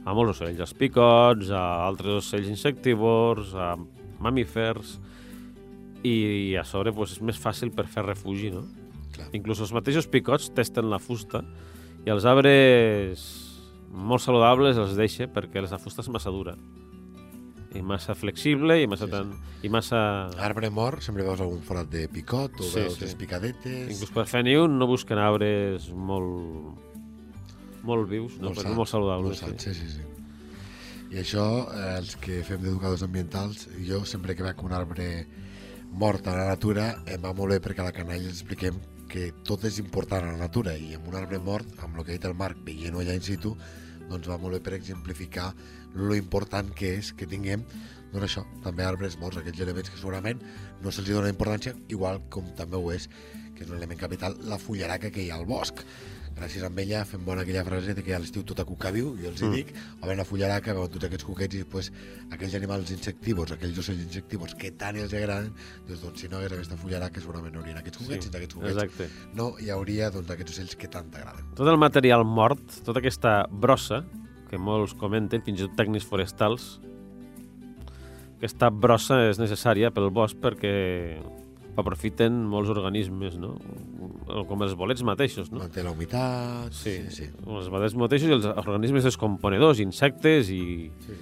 a 0.05 0.15
molts 0.15 0.37
ocells, 0.37 0.61
als 0.61 0.75
picots, 0.77 1.51
a 1.55 1.63
altres 1.87 2.21
ocells 2.21 2.51
insectívors, 2.51 3.55
a 3.55 3.75
mamífers, 4.23 4.99
i 6.05 6.55
a 6.61 6.65
sobre 6.69 6.93
doncs, 6.93 7.17
és 7.17 7.25
més 7.25 7.39
fàcil 7.41 7.73
per 7.73 7.87
fer 7.89 8.05
refugi, 8.05 8.51
no? 8.53 8.67
Clar. 9.15 9.31
Inclús 9.37 9.63
els 9.65 9.73
mateixos 9.73 10.09
picots 10.11 10.51
testen 10.53 10.91
la 10.91 11.01
fusta 11.01 11.41
i 12.05 12.13
els 12.13 12.27
arbres 12.29 13.25
molt 13.95 14.25
saludables 14.25 14.77
els 14.77 14.97
deixa 14.99 15.31
perquè 15.31 15.63
la 15.63 15.79
fusta 15.79 16.03
és 16.03 16.11
massa 16.11 16.33
dura 16.35 16.57
i 17.75 17.83
massa 17.83 18.15
flexible 18.15 18.77
i 18.83 18.87
massa, 18.87 19.07
Sí, 19.07 19.11
sí. 19.11 19.17
tan, 19.17 19.33
i 19.67 19.69
massa... 19.73 20.01
Arbre 20.39 20.71
mort, 20.71 21.03
sempre 21.03 21.25
veus 21.27 21.41
algun 21.43 21.63
forat 21.67 21.89
de 21.91 22.07
picot 22.09 22.61
o 22.61 22.65
Sí, 22.69 22.81
veus 22.81 22.95
sí. 22.99 23.05
les 23.05 23.15
picadetes... 23.19 23.91
Inclús 23.97 24.13
per 24.15 24.27
fer 24.31 24.45
niu 24.47 24.67
no 24.71 24.87
busquen 24.91 25.19
arbres 25.19 25.91
molt, 25.93 26.79
molt 27.83 28.09
vius, 28.11 28.39
no? 28.41 28.51
Molt 28.53 28.63
sans, 28.63 28.77
molt 28.79 28.91
saludables. 28.93 29.43
Molt 29.43 29.61
sant, 29.61 29.61
sí, 29.61 29.75
sí, 29.75 29.91
sí. 29.99 30.11
I 31.15 31.21
això, 31.23 31.45
eh, 31.75 31.91
els 31.99 32.17
que 32.19 32.41
fem 32.47 32.63
d'educadors 32.65 33.05
ambientals, 33.07 33.69
jo 33.87 34.05
sempre 34.09 34.35
que 34.35 34.43
veig 34.47 34.63
un 34.67 34.73
arbre 34.75 35.09
mort 35.95 36.27
a 36.27 36.35
la 36.35 36.49
natura, 36.49 36.89
em 37.07 37.23
va 37.23 37.35
molt 37.37 37.53
bé 37.55 37.61
perquè 37.63 37.85
a 37.85 37.91
la 37.91 37.95
canalla 37.95 38.27
expliquem 38.31 38.81
que 39.07 39.29
tot 39.47 39.63
és 39.69 39.77
important 39.79 40.25
a 40.27 40.33
la 40.33 40.41
natura 40.41 40.73
i 40.75 40.95
amb 40.97 41.07
un 41.13 41.15
arbre 41.21 41.39
mort, 41.39 41.69
amb 41.85 41.99
el 42.01 42.05
que 42.07 42.15
ha 42.15 42.17
dit 42.17 42.25
el 42.27 42.35
Marc, 42.35 42.59
veient-ho 42.67 42.99
allà 43.05 43.15
in 43.15 43.23
situ, 43.23 43.53
doncs 44.11 44.31
va 44.31 44.39
molt 44.41 44.59
bé 44.59 44.63
per 44.65 44.77
exemplificar 44.77 45.53
lo 45.95 46.17
important 46.19 46.73
que 46.75 46.97
és 46.99 47.13
que 47.15 47.29
tinguem 47.31 47.65
doncs 48.15 48.29
això, 48.29 48.45
també 48.63 48.85
arbres 48.87 49.17
morts, 49.19 49.41
aquells 49.41 49.61
elements 49.65 49.91
que 49.91 49.99
segurament 49.99 50.43
no 50.83 50.93
se'ls 50.95 51.11
dona 51.11 51.33
importància, 51.33 51.75
igual 51.91 52.21
com 52.31 52.47
també 52.59 52.79
ho 52.79 52.93
és, 52.95 53.09
que 53.57 53.65
és 53.65 53.71
un 53.71 53.79
element 53.81 53.99
capital, 53.99 54.37
la 54.47 54.59
fullaraca 54.63 55.11
que 55.11 55.25
hi 55.25 55.33
ha 55.33 55.41
al 55.41 55.49
bosc. 55.51 55.83
Gràcies 56.35 56.65
a 56.67 56.69
ella 56.83 57.05
fem 57.07 57.23
bona 57.25 57.43
aquella 57.45 57.63
frase 57.65 57.95
de 57.95 58.03
que 58.03 58.13
a 58.15 58.19
l'estiu 58.19 58.43
tota 58.43 58.65
cuca 58.67 58.91
viu, 58.91 59.13
jo 59.17 59.29
els 59.31 59.41
hi 59.41 59.45
Mm. 59.47 59.53
dic, 59.55 59.69
a 60.01 60.07
veure 60.07 60.17
la 60.19 60.25
fullaraca, 60.25 60.73
veuen 60.75 60.91
tots 60.91 61.05
aquests 61.07 61.25
cuquets 61.25 61.55
i 61.55 61.59
després 61.63 61.93
aquells 62.33 62.55
animals 62.55 62.91
insectívors, 62.91 63.53
aquells 63.53 63.79
ocells 63.79 64.03
insectívors 64.03 64.55
que 64.55 64.73
tant 64.73 64.97
els 64.97 65.15
agraden, 65.15 65.53
doncs, 65.87 66.03
doncs 66.03 66.21
si 66.21 66.29
no 66.29 66.37
hagués 66.39 66.53
aquesta 66.53 66.77
fullaraca 66.77 67.21
segurament 67.21 67.55
no 67.55 67.61
haurien 67.61 67.79
aquests 67.79 67.99
cuquets, 67.99 68.25
Sí, 68.25 68.31
sense 68.31 68.37
aquests 68.37 68.55
cuquets 68.55 68.83
Exacte. 68.83 69.09
no 69.35 69.55
hi 69.61 69.71
hauria 69.71 70.11
doncs, 70.11 70.29
aquests 70.31 70.53
ocells 70.53 70.77
que 70.77 70.89
tant 70.89 71.09
t'agraden. 71.11 71.55
Tot 71.55 71.69
el 71.69 71.79
material 71.79 72.25
mort, 72.25 72.61
tota 72.85 72.99
aquesta 72.99 73.47
brossa, 73.49 74.05
que 74.51 74.59
molts 74.59 74.93
comenten, 74.95 75.41
fins 75.43 75.61
i 75.61 75.69
tot 75.69 75.77
tècnics 75.77 76.05
forestals, 76.05 76.81
aquesta 78.39 78.71
brossa 78.71 79.23
és 79.31 79.39
necessària 79.39 79.91
pel 79.95 80.11
bosc 80.11 80.37
perquè 80.37 81.17
aprofiten 81.81 82.37
molts 82.49 82.71
organismes, 82.73 83.37
no? 83.41 83.55
Com 84.49 84.65
els 84.67 84.75
bolets 84.79 85.03
mateixos, 85.07 85.51
no? 85.53 85.63
Manté 85.65 85.85
la 85.85 85.93
humitat... 85.95 86.75
Sí, 86.77 86.97
sí. 87.15 87.29
els 87.47 87.71
bolets 87.73 87.97
mateixos 87.99 88.31
i 88.31 88.37
els 88.39 88.49
organismes 88.65 89.07
descomponedors, 89.07 89.83
insectes 89.85 90.53
i 90.55 90.63
sí, 91.05 91.17
sí. 91.17 91.19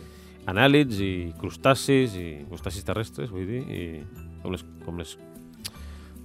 anèl·lids 0.53 1.01
i 1.03 1.13
crustacis 1.41 2.17
i 2.21 2.29
crustacis 2.51 2.85
terrestres, 2.89 3.33
vull 3.33 3.49
dir, 3.49 3.63
i 3.65 3.85
com 4.43 4.57
les, 4.57 4.67
com 4.85 5.01
les 5.01 5.17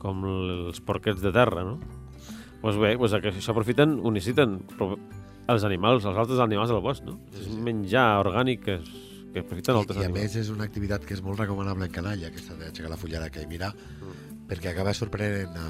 com 0.02 0.26
els 0.30 0.82
porquets 0.86 1.24
de 1.24 1.32
terra, 1.34 1.64
no? 1.66 1.78
Doncs 2.58 2.62
pues 2.62 2.78
bé, 2.82 2.96
pues 2.98 3.14
això 3.16 3.54
aprofiten, 3.54 4.00
ho 4.02 4.12
necessiten 4.12 4.58
els 5.48 5.64
animals, 5.64 6.06
els 6.10 6.18
altres 6.18 6.42
animals 6.44 6.74
del 6.74 6.82
bosc, 6.84 7.06
no? 7.06 7.20
Sí, 7.32 7.44
És 7.44 7.52
sí. 7.52 7.60
menjar 7.64 8.08
orgànic 8.24 8.64
que, 8.66 8.80
és, 8.82 9.07
que 9.34 9.44
aprofiten 9.44 9.76
I, 9.76 9.80
altres 9.82 10.00
I 10.00 10.06
a 10.06 10.10
animals. 10.10 10.24
més 10.24 10.38
és 10.44 10.52
una 10.54 10.68
activitat 10.68 11.06
que 11.06 11.18
és 11.18 11.24
molt 11.26 11.40
recomanable 11.42 11.90
en 11.90 11.94
canalla, 11.94 12.32
aquesta 12.32 12.58
d'aixecar 12.60 12.92
la 12.94 13.00
fullaraca 13.00 13.44
i 13.44 13.50
mirar, 13.50 13.74
perquè 14.48 14.72
acaba 14.72 14.96
sorprenent 14.98 15.58
a, 15.60 15.68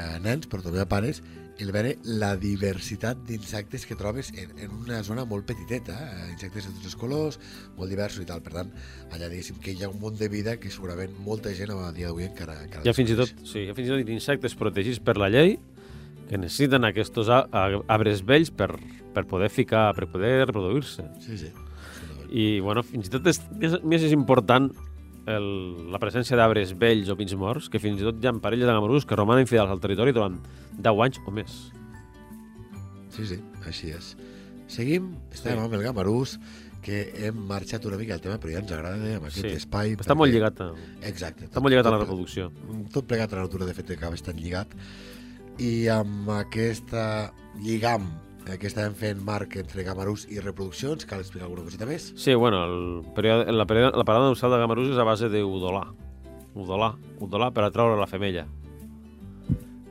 a 0.00 0.08
nens, 0.24 0.48
però 0.50 0.64
també 0.64 0.82
a 0.82 0.88
pares, 0.88 1.22
el 1.60 1.72
veure 1.74 1.96
la 2.04 2.30
diversitat 2.40 3.20
d'insectes 3.28 3.84
que 3.84 3.96
trobes 3.98 4.30
en, 4.32 4.52
en 4.64 4.72
una 4.78 5.02
zona 5.04 5.26
molt 5.28 5.44
petiteta, 5.48 5.96
eh? 6.06 6.30
insectes 6.32 6.66
de 6.66 6.72
tots 6.76 6.88
els 6.90 6.96
colors, 6.96 7.38
molt 7.76 7.92
diversos 7.92 8.24
i 8.24 8.28
tal. 8.28 8.40
Per 8.44 8.54
tant, 8.54 8.70
allà 9.12 9.28
diguéssim 9.28 9.60
que 9.62 9.74
hi 9.74 9.84
ha 9.84 9.90
un 9.92 10.00
món 10.00 10.16
de 10.16 10.30
vida 10.32 10.56
que 10.60 10.72
segurament 10.72 11.12
molta 11.26 11.52
gent 11.56 11.74
a 11.74 11.92
dia 11.96 12.08
d'avui 12.08 12.28
encara, 12.30 12.56
encara 12.64 12.86
Hi 12.86 12.92
ha 12.92 12.96
fins 12.96 13.12
i 13.12 13.18
tot, 13.18 13.34
sí, 13.44 13.66
hi 13.66 13.70
ha 13.70 13.76
fins 13.76 13.90
i 13.90 13.92
tot 13.92 14.14
insectes 14.16 14.56
protegits 14.56 15.02
per 15.04 15.18
la 15.20 15.28
llei 15.32 15.58
que 16.30 16.38
necessiten 16.38 16.86
aquests 16.86 17.28
arbres 17.34 18.22
vells 18.22 18.52
per, 18.54 18.70
per 19.14 19.26
poder 19.26 19.50
ficar, 19.50 19.90
per 19.96 20.06
poder 20.08 20.46
reproduir-se. 20.46 21.08
Sí, 21.24 21.36
sí. 21.40 21.50
I, 22.30 22.60
bueno, 22.62 22.82
fins 22.86 23.08
i 23.08 23.10
tot 23.10 23.26
és, 23.26 23.40
més, 23.58 23.74
més 23.82 24.02
és 24.06 24.12
important 24.14 24.70
el, 25.26 25.46
la 25.92 25.98
presència 25.98 26.36
d'arbres 26.38 26.72
vells 26.78 27.10
o 27.10 27.16
pins 27.18 27.34
morts, 27.38 27.68
que 27.68 27.78
fins 27.82 28.00
i 28.00 28.06
tot 28.06 28.22
hi 28.22 28.28
ha 28.30 28.32
parelles 28.40 28.66
de 28.66 28.72
gamarús 28.76 29.04
que 29.06 29.16
romanen 29.18 29.46
fidels 29.50 29.70
al 29.70 29.80
territori 29.82 30.14
durant 30.16 30.38
10 30.78 31.02
anys 31.06 31.20
o 31.26 31.30
més. 31.34 31.58
Sí, 33.10 33.26
sí, 33.26 33.40
així 33.66 33.90
és. 33.90 34.14
Seguim, 34.70 35.10
estem 35.34 35.56
Sí. 35.56 35.58
amb 35.58 35.74
el 35.74 35.82
Gamarús, 35.82 36.38
que 36.80 37.12
hem 37.26 37.36
marxat 37.48 37.84
una 37.84 37.98
mica 37.98 38.14
al 38.14 38.20
tema, 38.22 38.38
però 38.40 38.52
ja 38.54 38.60
ens 38.62 38.70
agrada 38.72 39.16
amb 39.16 39.26
aquest 39.26 39.42
Sí. 39.44 39.56
espai. 39.58 39.96
Està 39.96 40.14
molt 40.16 40.32
lligat 40.32 40.60
a, 40.62 40.70
Exacte. 41.02 41.48
està 41.50 41.60
molt 41.60 41.72
lligat 41.74 41.86
a 41.86 41.90
la 41.90 41.98
tot- 41.98 42.06
reproducció. 42.06 42.52
Tot 42.92 43.04
plegat 43.06 43.32
a 43.32 43.36
la 43.36 43.42
natura, 43.42 43.66
de 43.66 43.74
fet, 43.74 43.90
acaba 43.90 44.14
estant 44.14 44.38
lligat. 44.38 44.68
I 45.58 45.88
amb 45.88 46.30
aquesta 46.30 47.32
lligam 47.60 48.08
que 48.44 48.66
estàvem 48.66 48.94
fent, 48.98 49.20
Marc, 49.24 49.56
entre 49.60 49.84
Gamarús 49.86 50.26
i 50.32 50.40
reproduccions, 50.42 51.06
cal 51.06 51.22
explicar 51.22 51.46
alguna 51.46 51.64
coseta 51.66 51.88
més? 51.88 52.10
Sí, 52.18 52.34
bueno, 52.34 52.64
el 52.64 53.02
període, 53.16 53.52
la, 53.52 53.66
període, 53.68 53.94
la 53.96 54.06
parada 54.08 54.30
dorsal 54.30 54.54
de 54.56 54.60
gamarús 54.62 54.90
és 54.90 54.98
a 54.98 55.06
base 55.06 55.30
d'udolar. 55.30 55.86
Udolar, 56.58 56.94
udolar 57.22 57.52
per 57.54 57.68
atraure 57.68 58.00
la 58.00 58.08
femella. 58.10 58.46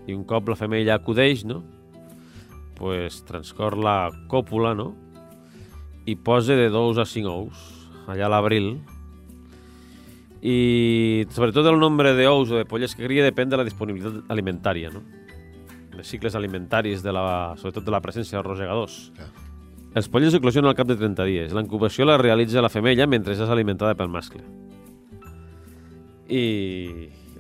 I 0.09 0.15
un 0.17 0.25
cop 0.27 0.49
la 0.49 0.57
femella 0.59 0.97
acudeix, 0.97 1.45
no? 1.47 1.61
pues 2.79 3.25
transcor 3.25 3.77
la 3.77 4.09
còpula, 4.31 4.73
no? 4.73 4.95
I 6.07 6.15
posa 6.15 6.55
de 6.55 6.69
2 6.71 6.97
a 6.97 7.05
5 7.05 7.27
ous, 7.27 7.59
allà 8.07 8.25
a 8.25 8.31
l'abril. 8.31 8.79
I 10.39 11.27
sobretot 11.35 11.67
el 11.67 11.77
nombre 11.77 12.15
d'ous 12.15 12.55
o 12.55 12.61
de 12.61 12.65
polles 12.65 12.95
que 12.95 13.03
cria 13.03 13.27
depèn 13.27 13.51
de 13.51 13.59
la 13.59 13.67
disponibilitat 13.67 14.31
alimentària, 14.31 14.93
no? 14.95 15.03
Els 15.99 16.09
cicles 16.09 16.35
alimentaris, 16.39 17.03
de 17.03 17.13
la, 17.13 17.53
sobretot 17.59 17.85
de 17.85 17.93
la 17.93 18.01
presència 18.03 18.37
dels 18.37 18.47
rosegadors. 18.47 18.97
Clar. 19.17 19.29
Els 19.99 20.07
polles 20.11 20.35
eclosionen 20.37 20.69
al 20.69 20.77
cap 20.77 20.87
de 20.87 20.95
30 20.99 21.25
dies. 21.25 21.53
La 21.55 21.63
incubació 21.65 22.05
la 22.05 22.19
realitza 22.21 22.61
la 22.61 22.69
femella 22.69 23.07
mentre 23.09 23.33
és 23.33 23.41
alimentada 23.41 23.97
pel 23.97 24.11
mascle. 24.13 24.43
I 26.29 26.43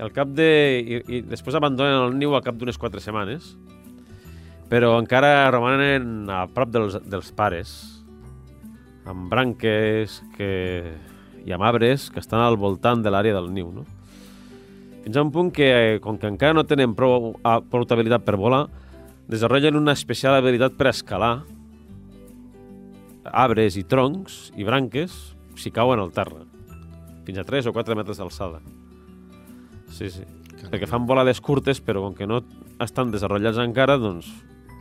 al 0.01 0.13
cap 0.15 0.31
de... 0.33 0.49
I, 0.81 1.01
i 1.19 1.21
després 1.29 1.57
abandonen 1.59 2.07
el 2.07 2.17
niu 2.17 2.33
al 2.33 2.43
cap 2.45 2.57
d'unes 2.57 2.79
4 2.81 3.03
setmanes, 3.03 3.53
però 4.71 4.95
encara 4.97 5.51
romanen 5.53 6.25
a 6.31 6.43
prop 6.53 6.73
dels, 6.73 6.97
dels 7.05 7.29
pares, 7.37 7.75
amb 9.09 9.29
branques 9.29 10.19
que, 10.37 10.51
i 11.45 11.53
amb 11.53 11.65
arbres 11.65 12.09
que 12.13 12.21
estan 12.21 12.41
al 12.41 12.57
voltant 12.61 13.05
de 13.05 13.13
l'àrea 13.13 13.37
del 13.37 13.49
niu, 13.53 13.71
no? 13.73 13.85
Fins 15.03 15.17
a 15.17 15.23
un 15.23 15.31
punt 15.31 15.51
que, 15.55 15.99
com 16.03 16.19
que 16.19 16.27
encara 16.29 16.57
no 16.57 16.65
tenen 16.67 16.93
prou, 16.97 17.33
a, 17.43 17.59
prou 17.61 17.87
habilitat 17.87 18.25
per 18.27 18.35
volar, 18.37 18.65
desenvolupen 19.29 19.77
una 19.79 19.95
especial 19.95 20.35
habilitat 20.35 20.75
per 20.77 20.89
escalar 20.91 21.33
arbres 23.29 23.77
i 23.77 23.83
troncs 23.85 24.49
i 24.57 24.65
branques 24.65 25.13
si 25.59 25.71
cauen 25.75 25.99
al 25.99 26.11
terra, 26.15 26.45
fins 27.27 27.39
a 27.39 27.45
3 27.45 27.69
o 27.69 27.73
4 27.75 27.97
metres 27.99 28.19
d'alçada. 28.19 28.61
Sí, 29.91 30.09
sí. 30.09 30.23
Perquè 30.69 30.87
fan 30.89 31.05
volades 31.07 31.39
curtes, 31.41 31.79
però 31.83 32.03
com 32.03 32.15
que 32.15 32.27
no 32.27 32.41
estan 32.83 33.11
desenvolupats 33.11 33.59
encara, 33.63 33.97
doncs 33.99 34.29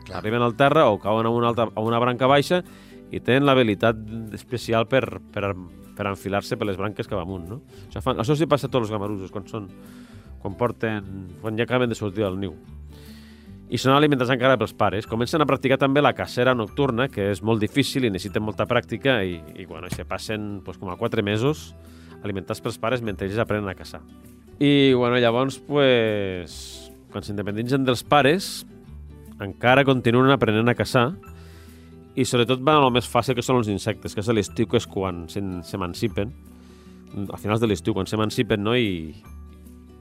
Clar. 0.06 0.20
arriben 0.20 0.42
al 0.42 0.56
terra 0.58 0.88
o 0.88 0.98
cauen 1.02 1.26
a 1.26 1.32
una, 1.34 1.52
altra, 1.52 1.68
a 1.74 1.84
una 1.84 2.00
branca 2.02 2.26
baixa 2.30 2.62
i 3.10 3.20
tenen 3.20 3.46
l'habilitat 3.46 3.98
especial 4.36 4.86
per, 4.88 5.20
per, 5.32 5.52
per 5.96 6.08
enfilar-se 6.10 6.58
per 6.58 6.68
les 6.68 6.78
branques 6.80 7.08
cap 7.08 7.20
amunt, 7.20 7.46
no? 7.48 7.60
Això, 7.88 8.02
fan, 8.04 8.20
això 8.22 8.36
sí 8.36 8.48
passa 8.50 8.68
a 8.68 8.72
tots 8.72 8.86
els 8.86 8.94
gamarusos, 8.94 9.32
quan 9.34 9.46
són 9.48 9.68
quan 10.42 10.56
porten, 10.58 11.28
quan 11.42 11.58
ja 11.58 11.66
acaben 11.66 11.90
de 11.90 11.98
sortir 11.98 12.24
del 12.24 12.38
niu. 12.40 12.54
I 13.68 13.76
són 13.76 13.92
alimentats 13.92 14.32
encara 14.32 14.56
pels 14.56 14.72
pares. 14.72 15.06
Comencen 15.06 15.44
a 15.44 15.46
practicar 15.48 15.76
també 15.76 16.00
la 16.00 16.14
cacera 16.16 16.54
nocturna, 16.56 17.10
que 17.12 17.26
és 17.34 17.42
molt 17.44 17.60
difícil 17.60 18.06
i 18.06 18.10
necessiten 18.10 18.42
molta 18.44 18.64
pràctica, 18.70 19.18
i, 19.20 19.36
i 19.60 19.66
bueno, 19.68 19.90
se 19.92 20.06
passen 20.08 20.62
pues, 20.64 20.80
com 20.80 20.88
a 20.88 20.96
4 20.96 21.24
mesos 21.26 21.74
alimentats 22.24 22.62
pels 22.64 22.78
pares 22.80 23.04
mentre 23.04 23.28
ells 23.28 23.38
aprenen 23.38 23.68
a 23.68 23.76
caçar. 23.78 24.00
I 24.58 24.94
bueno, 24.94 25.20
llavors, 25.20 25.60
pues, 25.68 26.88
quan 27.12 27.22
s'independitzen 27.22 27.84
dels 27.86 28.02
pares, 28.02 28.66
encara 29.38 29.84
continuen 29.86 30.32
aprenent 30.34 30.68
a 30.68 30.74
caçar 30.74 31.12
i 32.18 32.24
sobretot 32.26 32.64
van 32.66 32.80
a 32.80 32.82
lo 32.82 32.90
més 32.90 33.06
fàcil 33.06 33.36
que 33.38 33.44
són 33.46 33.60
els 33.60 33.68
insectes, 33.70 34.14
que 34.14 34.24
és 34.24 34.28
a 34.28 34.34
l'estiu, 34.34 34.66
que 34.66 34.80
és 34.80 34.86
quan 34.90 35.26
s'emancipen, 35.30 36.32
a 37.30 37.38
finals 37.38 37.62
de 37.62 37.68
l'estiu, 37.70 37.94
quan 37.94 38.08
s'emancipen, 38.10 38.64
no? 38.66 38.74
I, 38.74 39.14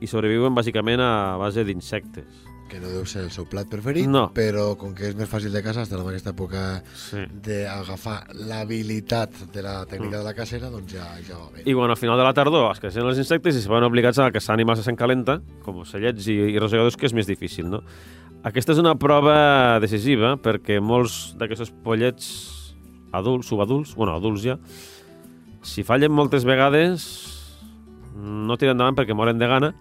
i 0.01 0.07
sobreviuen 0.07 0.53
bàsicament 0.55 1.01
a 1.01 1.37
base 1.41 1.63
d'insectes. 1.65 2.45
Que 2.67 2.81
no 2.83 2.89
deu 2.91 3.05
ser 3.07 3.21
el 3.23 3.29
seu 3.31 3.45
plat 3.47 3.69
preferit, 3.71 4.09
No. 4.11 4.25
però 4.35 4.73
com 4.75 4.91
que 4.93 5.07
és 5.07 5.15
més 5.15 5.29
fàcil 5.31 5.53
de 5.55 5.61
caçar, 5.63 5.83
estan 5.85 6.01
en 6.01 6.07
aquesta 6.09 6.33
època 6.33 6.83
Sí. 6.83 7.21
d'agafar 7.45 8.27
l'habilitat 8.35 9.31
de 9.53 9.61
la 9.63 9.85
tècnica 9.85 10.17
de 10.17 10.23
la 10.25 10.33
cacera, 10.33 10.69
doncs 10.69 10.91
ja, 10.91 11.05
ja 11.25 11.37
va 11.37 11.47
bé. 11.53 11.63
I 11.65 11.73
bueno, 11.73 11.91
al 11.93 11.97
final 11.97 12.17
de 12.17 12.25
la 12.25 12.33
tardor 12.33 12.69
es 12.73 12.79
creixen 12.83 13.07
els 13.07 13.17
insectes 13.17 13.55
i 13.55 13.61
se 13.61 13.69
veuen 13.69 13.85
obligats 13.87 14.19
a 14.19 14.29
caçar 14.35 14.53
animals 14.57 14.79
de 14.79 14.83
sang 14.83 14.97
calenta, 14.99 15.39
com 15.63 15.77
ocellets 15.85 16.27
i, 16.27 16.35
i 16.51 16.59
rosegadors, 16.59 16.97
que 16.97 17.05
és 17.07 17.13
més 17.13 17.25
difícil, 17.27 17.69
no? 17.69 17.81
Aquesta 18.43 18.73
és 18.73 18.79
una 18.83 18.95
prova 18.99 19.79
decisiva 19.79 20.35
perquè 20.37 20.81
molts 20.81 21.35
d'aquests 21.39 21.71
pollets 21.83 22.75
adults, 23.13 23.47
subadults, 23.47 23.95
bueno, 23.95 24.13
adults 24.15 24.43
ja, 24.43 24.57
si 25.63 25.83
fallen 25.83 26.11
moltes 26.11 26.43
vegades 26.43 27.36
no 28.17 28.57
tiren 28.57 28.75
endavant 28.75 28.97
perquè 28.97 29.15
moren 29.17 29.37
de 29.39 29.47
gana 29.49 29.71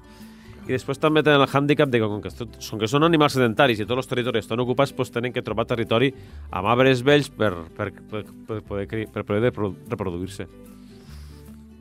i 0.66 0.74
després 0.74 0.98
també 0.98 1.22
tenen 1.22 1.44
el 1.44 1.46
hàndicap 1.46 1.90
de 1.92 2.00
que 2.02 2.06
com 2.10 2.22
que, 2.22 2.30
tot, 2.34 2.56
com 2.58 2.80
que 2.80 2.88
són 2.90 3.06
animals 3.06 3.36
sedentaris 3.38 3.78
i 3.78 3.86
tots 3.86 4.02
els 4.02 4.08
territoris 4.10 4.44
estan 4.44 4.62
ocupats, 4.64 4.90
doncs 4.96 5.12
tenen 5.14 5.34
que 5.34 5.44
trobar 5.46 5.64
territori 5.70 6.10
amb 6.50 6.66
arbres 6.66 7.04
vells 7.06 7.30
per, 7.30 7.52
per, 7.76 7.92
per, 8.10 8.24
per 8.48 8.62
poder, 8.66 9.04
per 9.14 9.22
poder 9.22 9.44
repro- 9.46 9.76
reproduir-se. 9.92 10.48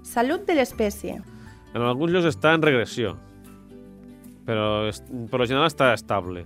Salut 0.06 0.46
de 0.46 0.54
l'espècie. 0.60 1.18
En 1.74 1.82
alguns 1.82 2.14
llocs 2.14 2.30
està 2.30 2.54
en 2.56 2.62
regressió, 2.64 3.16
però 4.46 4.86
per 5.32 5.42
lo 5.42 5.48
general 5.50 5.66
està 5.68 5.90
estable. 5.98 6.46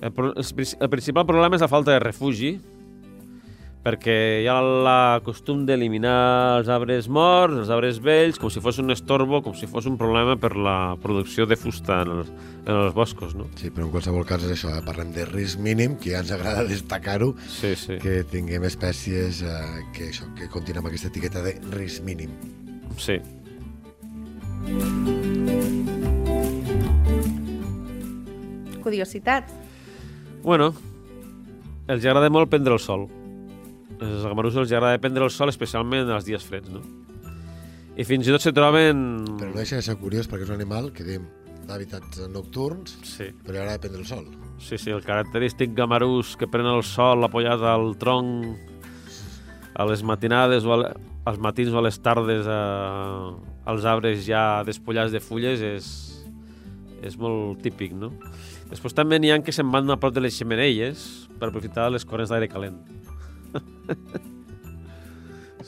El, 0.00 0.12
el 0.12 0.90
principal 0.92 1.24
problema 1.28 1.56
és 1.56 1.64
la 1.64 1.72
falta 1.72 1.96
de 1.96 2.04
refugi, 2.04 2.52
perquè 3.80 4.14
hi 4.42 4.48
ha 4.50 4.58
la 4.60 5.20
costum 5.24 5.62
d'eliminar 5.64 6.58
els 6.58 6.68
arbres 6.68 7.06
morts, 7.08 7.56
els 7.62 7.70
arbres 7.72 8.00
vells, 8.04 8.36
com 8.40 8.52
si 8.52 8.60
fos 8.60 8.76
un 8.82 8.92
estorbo, 8.92 9.40
com 9.42 9.54
si 9.56 9.68
fos 9.70 9.88
un 9.88 9.96
problema 10.00 10.36
per 10.36 10.52
la 10.56 10.96
producció 11.00 11.46
de 11.48 11.56
fusta 11.56 12.02
en 12.04 12.12
els, 12.18 12.32
en 12.66 12.74
els 12.74 12.94
boscos, 12.96 13.32
no? 13.38 13.48
Sí, 13.56 13.70
però 13.72 13.86
en 13.88 13.94
qualsevol 13.94 14.26
cas 14.28 14.44
és 14.44 14.52
això, 14.58 14.74
eh? 14.76 14.84
parlem 14.84 15.14
de 15.16 15.24
risc 15.30 15.62
mínim, 15.64 15.96
que 16.00 16.12
ja 16.12 16.20
ens 16.20 16.32
agrada 16.36 16.66
destacar-ho, 16.74 17.32
Sí, 17.48 17.72
sí. 17.78 17.96
que 18.04 18.20
tinguem 18.28 18.68
espècies 18.68 19.40
eh, 19.46 19.58
que, 19.96 20.10
això, 20.12 20.28
que 20.36 20.50
continuen 20.52 20.84
amb 20.84 20.92
aquesta 20.92 21.08
etiqueta 21.08 21.40
de 21.46 21.56
risc 21.72 22.04
mínim. 22.04 22.36
Sí. 23.00 23.16
Curiositats. 28.82 29.52
Bueno, 30.42 30.72
els 31.90 32.04
agrada 32.06 32.30
molt 32.32 32.50
prendre 32.52 32.72
el 32.76 32.80
sol. 32.80 33.08
Els 34.00 34.22
gamarús 34.24 34.56
els 34.56 34.70
agrada 34.72 34.98
prendre 35.02 35.24
el 35.26 35.30
sol, 35.34 35.50
especialment 35.52 36.08
els 36.08 36.24
dies 36.24 36.44
freds, 36.46 36.70
no? 36.72 36.80
I 38.00 38.04
fins 38.08 38.28
i 38.28 38.32
tot 38.32 38.40
se 38.40 38.52
troben... 38.56 39.02
Però 39.36 39.50
no 39.50 39.58
deixa 39.58 39.76
de 39.76 39.84
ser 39.84 39.96
curiós 40.00 40.28
perquè 40.30 40.46
és 40.46 40.52
un 40.52 40.56
animal 40.56 40.88
que 40.96 41.04
diem 41.04 41.26
d'hàbitats 41.68 42.22
nocturns, 42.32 42.94
Sí, 43.04 43.26
però 43.44 43.52
li 43.52 43.60
agrada 43.60 43.82
prendre 43.82 44.00
el 44.00 44.06
sol. 44.08 44.24
sí, 44.58 44.78
sí, 44.80 44.90
el 44.90 45.02
característic 45.04 45.74
gamarús 45.76 46.32
que 46.40 46.48
pren 46.48 46.66
el 46.66 46.82
sol 46.86 47.22
apoyat 47.26 47.60
al 47.60 47.92
tronc 48.00 48.56
a 49.74 49.84
les 49.86 50.02
matinades 50.02 50.64
o 50.64 50.72
al, 50.74 50.86
als 51.28 51.38
matins 51.38 51.70
o 51.72 51.78
a 51.78 51.84
les 51.84 52.00
tardes 52.02 52.48
a, 52.48 52.58
als 53.68 53.84
arbres 53.84 54.24
ja 54.26 54.62
despullats 54.66 55.12
de 55.12 55.20
fulles 55.20 55.60
és, 55.62 55.86
és 57.04 57.16
molt 57.20 57.60
típic, 57.62 57.92
no? 57.92 58.10
Després 58.70 58.94
també 58.96 59.18
n'hi 59.20 59.30
ha 59.34 59.38
que 59.44 59.52
se'n 59.52 59.70
van 59.72 59.90
a 59.90 59.98
prop 60.00 60.14
de 60.14 60.22
les 60.24 60.36
xemeneies 60.36 61.28
per 61.40 61.48
aprofitar 61.50 61.90
les 61.92 62.04
corrents 62.06 62.30
d'aire 62.32 62.48
calent. 62.50 62.76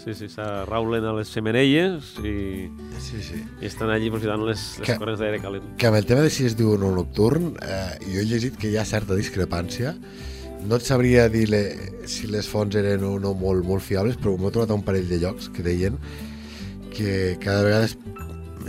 Sí, 0.02 0.14
sí, 0.14 0.28
s'arraulen 0.32 1.04
a 1.06 1.12
les 1.18 1.30
xemeneies 1.30 2.14
i, 2.24 2.68
Sí, 3.02 3.20
sí. 3.22 3.38
i 3.60 3.66
estan 3.68 3.90
allí 3.92 4.08
aprofitant 4.10 4.42
les, 4.46 4.62
les 4.80 4.88
Que- 4.88 4.96
corrents 4.98 5.20
d'aire 5.20 5.40
calent. 5.42 5.62
Que 5.78 5.86
amb 5.90 5.98
el 6.00 6.06
tema 6.08 6.22
de 6.24 6.30
si 6.32 6.46
es 6.48 6.56
diu 6.58 6.72
o 6.74 6.78
no 6.80 6.90
nocturn, 6.96 7.52
eh, 7.62 7.98
jo 8.08 8.20
he 8.22 8.26
llegit 8.26 8.56
que 8.58 8.70
hi 8.72 8.76
ha 8.80 8.84
certa 8.88 9.14
discrepància. 9.18 9.94
No 10.66 10.76
et 10.78 10.86
sabria 10.86 11.28
dir 11.28 11.48
le, 11.50 11.62
si 12.06 12.28
les 12.30 12.46
fonts 12.48 12.76
eren 12.78 13.02
o 13.04 13.16
no 13.18 13.34
molt, 13.34 13.64
molt 13.66 13.82
fiables, 13.82 14.16
però 14.16 14.36
m'he 14.38 14.50
trobat 14.54 14.70
a 14.70 14.78
un 14.78 14.84
parell 14.86 15.08
de 15.10 15.18
llocs 15.18 15.48
que 15.50 15.62
deien 15.66 15.98
que 16.92 17.36
cada 17.42 17.62
vegada 17.64 17.86
es, 17.88 17.96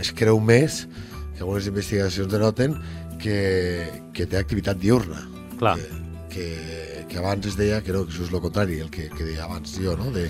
es 0.00 0.10
creu 0.16 0.40
més, 0.40 0.88
que 1.36 1.42
algunes 1.44 1.66
investigacions 1.68 2.30
denoten, 2.32 2.74
que, 3.20 3.86
que 4.12 4.26
té 4.26 4.38
activitat 4.40 4.78
diurna. 4.80 5.22
Clar. 5.60 5.76
Que, 5.78 6.03
que, 6.34 7.04
que 7.08 7.18
abans 7.22 7.46
es 7.46 7.54
deia 7.56 7.78
que 7.86 7.94
no, 7.94 8.02
que 8.04 8.12
això 8.12 8.26
és 8.26 8.32
el 8.34 8.40
contrari, 8.42 8.80
el 8.82 8.90
que, 8.92 9.06
que 9.14 9.24
deia 9.28 9.44
abans 9.46 9.76
jo, 9.78 9.94
no? 9.96 10.10
de, 10.14 10.26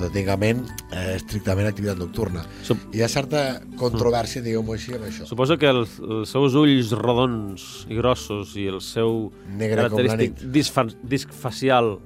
tècnicament 0.00 0.62
eh, 0.90 1.18
estrictament 1.18 1.68
activitat 1.68 2.00
nocturna. 2.00 2.46
Sup- 2.64 2.86
Hi 2.96 3.04
ha 3.04 3.08
certa 3.12 3.42
controvèrsia, 3.78 4.40
diguem-ho 4.42 4.72
així, 4.74 4.94
amb 4.96 5.04
això. 5.10 5.26
Suposo 5.28 5.58
que 5.60 5.68
els, 5.68 5.98
els 6.00 6.32
seus 6.32 6.56
ulls 6.58 6.94
rodons 6.96 7.66
i 7.92 7.98
grossos 8.00 8.56
i 8.56 8.64
el 8.72 8.80
seu 8.80 9.28
Negre 9.60 9.84
característic 9.84 10.38
nit. 10.40 10.48
disc, 10.56 10.72
fa, 10.72 10.86
disc 11.04 11.30
facial 11.36 11.98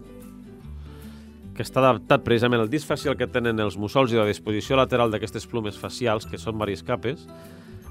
que 1.56 1.64
està 1.64 1.80
adaptat 1.80 2.20
precisament 2.26 2.60
al 2.60 2.68
disc 2.68 2.84
facial 2.84 3.14
que 3.16 3.30
tenen 3.32 3.62
els 3.64 3.78
mussols 3.80 4.12
i 4.12 4.18
la 4.18 4.26
disposició 4.28 4.76
lateral 4.76 5.08
d'aquestes 5.14 5.46
plumes 5.48 5.78
facials, 5.80 6.26
que 6.28 6.36
són 6.36 6.58
diverses 6.58 6.84
capes, 6.84 7.22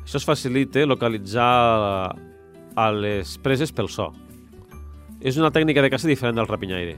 això 0.03 0.19
es 0.21 0.27
facilita 0.27 0.83
localitzar 0.85 1.47
a 2.77 2.85
les 2.93 3.37
preses 3.41 3.71
pel 3.73 3.89
so. 3.89 4.11
És 5.25 5.37
una 5.41 5.49
tècnica 5.51 5.81
de 5.81 5.89
caça 5.89 6.07
diferent 6.07 6.37
del 6.37 6.47
rapinyaire. 6.49 6.95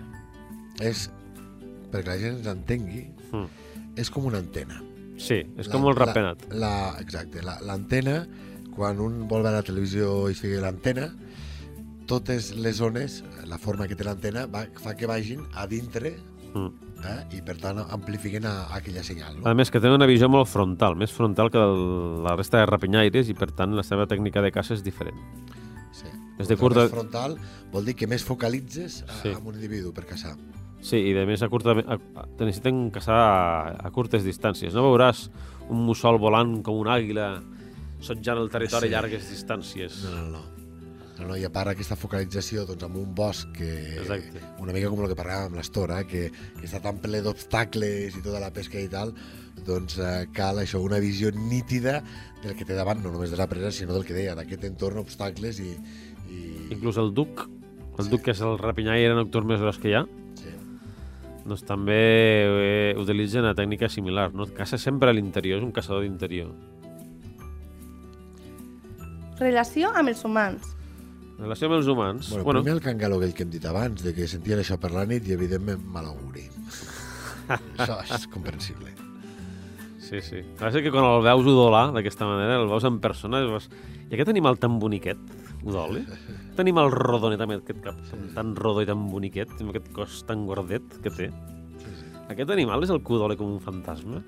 És, 0.83 1.07
perquè 1.93 2.09
la 2.11 2.17
gent 2.19 2.39
ens 2.41 2.47
entengui, 2.51 3.05
Mm. 3.31 3.47
és 3.95 4.09
com 4.11 4.25
una 4.27 4.37
antena. 4.43 4.81
Sí, 5.17 5.41
és 5.57 5.67
La- 5.67 5.71
com 5.73 5.87
el 5.87 5.95
la- 5.95 6.05
ratpenat. 6.05 6.43
La, 6.53 6.95
exacte, 6.99 7.41
la- 7.41 7.59
l'antena, 7.61 8.27
quan 8.75 8.99
un 8.99 9.27
vol 9.27 9.41
veure 9.41 9.55
la 9.57 9.63
televisió 9.63 10.29
i 10.29 10.35
fica 10.35 10.59
l'antena, 10.61 11.07
totes 12.05 12.53
les 12.55 12.77
zones, 12.77 13.23
la 13.47 13.57
forma 13.57 13.87
que 13.87 13.95
té 13.95 14.03
l'antena, 14.03 14.47
fa 14.79 14.95
que 14.95 15.07
vagin 15.07 15.41
a 15.55 15.65
dintre 15.67 16.15
Mm. 16.53 16.67
eh, 17.03 17.37
i 17.37 17.41
per 17.41 17.57
tant 17.57 17.79
amplifiquen 17.79 18.45
a, 18.45 18.63
a 18.67 18.75
aquella 18.77 19.03
senyal. 19.03 19.39
No? 19.41 19.49
A 19.49 19.53
més, 19.53 19.69
que 19.71 19.79
tenen 19.79 19.95
una 19.95 20.05
visió 20.05 20.29
molt 20.29 20.47
frontal, 20.47 20.95
més 20.95 21.11
frontal 21.11 21.51
que 21.51 21.57
el, 21.57 22.23
la 22.23 22.35
resta 22.35 22.59
de 22.59 22.65
rapinyaires 22.65 23.29
i, 23.29 23.33
per 23.33 23.51
tant, 23.51 23.75
la 23.75 23.83
seva 23.83 24.05
tècnica 24.07 24.41
de 24.41 24.51
caça 24.51 24.73
és 24.73 24.83
diferent. 24.83 25.17
Sí. 25.91 26.07
és 26.39 26.47
de 26.47 26.55
curta- 26.57 26.81
més 26.83 26.91
frontal 26.91 27.37
vol 27.71 27.85
dir 27.85 27.95
que 27.95 28.07
més 28.07 28.23
focalitzes 28.23 29.03
a, 29.07 29.21
Sí. 29.23 29.29
amb 29.33 29.47
un 29.47 29.55
individu 29.55 29.93
per 29.93 30.05
caçar. 30.05 30.35
Sí, 30.81 30.97
i 30.97 31.17
a 31.17 31.25
més 31.25 31.41
a 31.41 31.49
curta, 31.49 31.71
a, 31.71 31.93
a, 32.15 32.25
te 32.37 32.45
necessiten 32.45 32.91
caçar 32.91 33.15
a, 33.17 33.87
a 33.87 33.91
curtes 33.91 34.23
distàncies. 34.23 34.73
No 34.73 34.83
veuràs 34.85 35.29
un 35.69 35.83
mussol 35.85 36.19
volant 36.19 36.61
com 36.63 36.77
una 36.77 36.93
àguila 36.99 37.41
sotjant 37.99 38.37
el 38.37 38.49
territori 38.49 38.87
Sí. 38.87 38.93
a 38.93 39.01
llargues 39.01 39.25
distàncies. 39.31 40.03
No, 40.03 40.11
no, 40.21 40.37
no. 40.37 40.56
No, 41.19 41.27
no, 41.31 41.35
I 41.39 41.43
a 41.47 41.49
part 41.49 41.71
aquesta 41.71 41.95
focalització 41.97 42.63
doncs, 42.69 42.83
amb 42.85 42.97
un 43.01 43.15
bosc 43.17 43.49
que 43.57 43.69
Exacte. 43.97 44.41
una 44.61 44.73
mica 44.75 44.89
com 44.91 44.99
el 45.01 45.09
que 45.09 45.17
parlàvem 45.17 45.47
amb 45.49 45.57
l'Estora, 45.57 46.03
que, 46.05 46.27
que 46.59 46.65
està 46.67 46.77
tan 46.83 46.99
ple 47.01 47.23
d'obstacles 47.25 48.17
i 48.19 48.21
tota 48.21 48.39
la 48.43 48.51
pesca 48.53 48.77
i 48.77 48.89
tal, 48.91 49.15
doncs 49.65 49.97
eh, 49.97 50.27
cal 50.37 50.61
això, 50.61 50.77
una 50.83 50.99
visió 51.01 51.31
nítida 51.33 52.03
del 52.43 52.53
que 52.55 52.67
té 52.69 52.77
davant, 52.77 53.01
no 53.01 53.09
només 53.15 53.33
de 53.33 53.39
la 53.41 53.47
presa, 53.49 53.71
sinó 53.73 53.95
del 53.97 54.05
que 54.05 54.13
deia, 54.13 54.35
d'aquest 54.37 54.67
entorn, 54.69 55.01
obstacles 55.01 55.57
i... 55.63 55.71
i... 56.29 56.43
Inclús 56.77 57.01
el 57.01 57.09
duc, 57.17 57.47
el 57.97 58.05
Sí. 58.05 58.11
duc 58.13 58.21
que 58.27 58.35
és 58.37 58.41
el 58.45 58.59
rapinyaire 58.61 59.15
nocturn 59.17 59.47
més 59.49 59.59
gros 59.59 59.79
que 59.81 59.89
hi 59.89 59.97
ha, 59.97 60.05
Sí. 60.37 60.53
doncs 61.49 61.65
també 61.65 61.97
eh, 61.97 62.95
utilitzen 63.01 63.41
una 63.41 63.55
tècnica 63.57 63.89
similar. 63.89 64.29
No? 64.37 64.45
Caça 64.53 64.77
sempre 64.77 65.09
a 65.09 65.13
l'interior, 65.17 65.57
és 65.57 65.65
un 65.65 65.73
caçador 65.73 66.05
d'interior. 66.05 66.53
Relació 69.39 69.89
amb 69.97 70.09
els 70.13 70.23
humans. 70.25 70.73
Relació 71.37 71.67
amb 71.69 71.75
els 71.77 71.87
humans, 71.91 72.29
Bueno, 72.31 72.43
bueno, 72.45 72.61
primer 72.63 72.77
el 72.79 72.81
cangalo 72.85 73.17
aquell 73.19 73.33
que 73.37 73.43
hem 73.45 73.51
dit 73.53 73.65
abans, 73.69 74.01
de 74.03 74.13
que 74.13 74.25
sentien 74.27 74.59
això 74.59 74.77
per 74.81 74.89
la 74.91 75.05
nit 75.05 75.27
i 75.29 75.35
evidentment 75.35 75.83
mal 75.85 76.07
auguri. 76.09 76.47
això 77.77 77.99
és 78.15 78.25
comprensible. 78.33 78.93
sí, 80.01 80.21
sí. 80.23 80.41
Va 80.61 80.71
ser 80.71 80.81
que 80.81 80.91
quan 80.91 81.05
el 81.05 81.21
veus 81.21 81.45
udolar 81.45 81.91
d'aquesta 81.93 82.25
manera, 82.25 82.57
el 82.61 82.67
veus 82.71 82.87
en 82.89 82.97
persona, 83.03 83.43
i 83.43 83.51
veus... 83.51 83.69
I 84.07 84.15
aquest 84.15 84.31
animal 84.31 84.57
tan 84.57 84.79
boniquet, 84.79 85.19
udoli? 85.67 86.01
Aquest 86.07 86.61
animal 86.63 86.89
rodonet, 86.93 87.41
amb 87.43 87.57
aquest 87.57 87.81
cap 87.83 87.97
tan 88.33 88.55
rodó 88.55 88.81
i 88.81 88.87
tan 88.89 89.05
boniquet, 89.11 89.51
amb 89.59 89.73
aquest 89.73 89.91
cos 89.93 90.21
tan 90.25 90.45
gordet 90.47 90.85
que 91.03 91.11
té. 91.11 91.27
Sí, 91.83 91.91
sí. 91.99 92.11
Aquest 92.31 92.53
animal 92.55 92.87
és 92.87 92.93
el 92.95 93.03
que 93.03 93.13
udola 93.13 93.35
com 93.37 93.51
un 93.57 93.59
fantasma? 93.61 94.23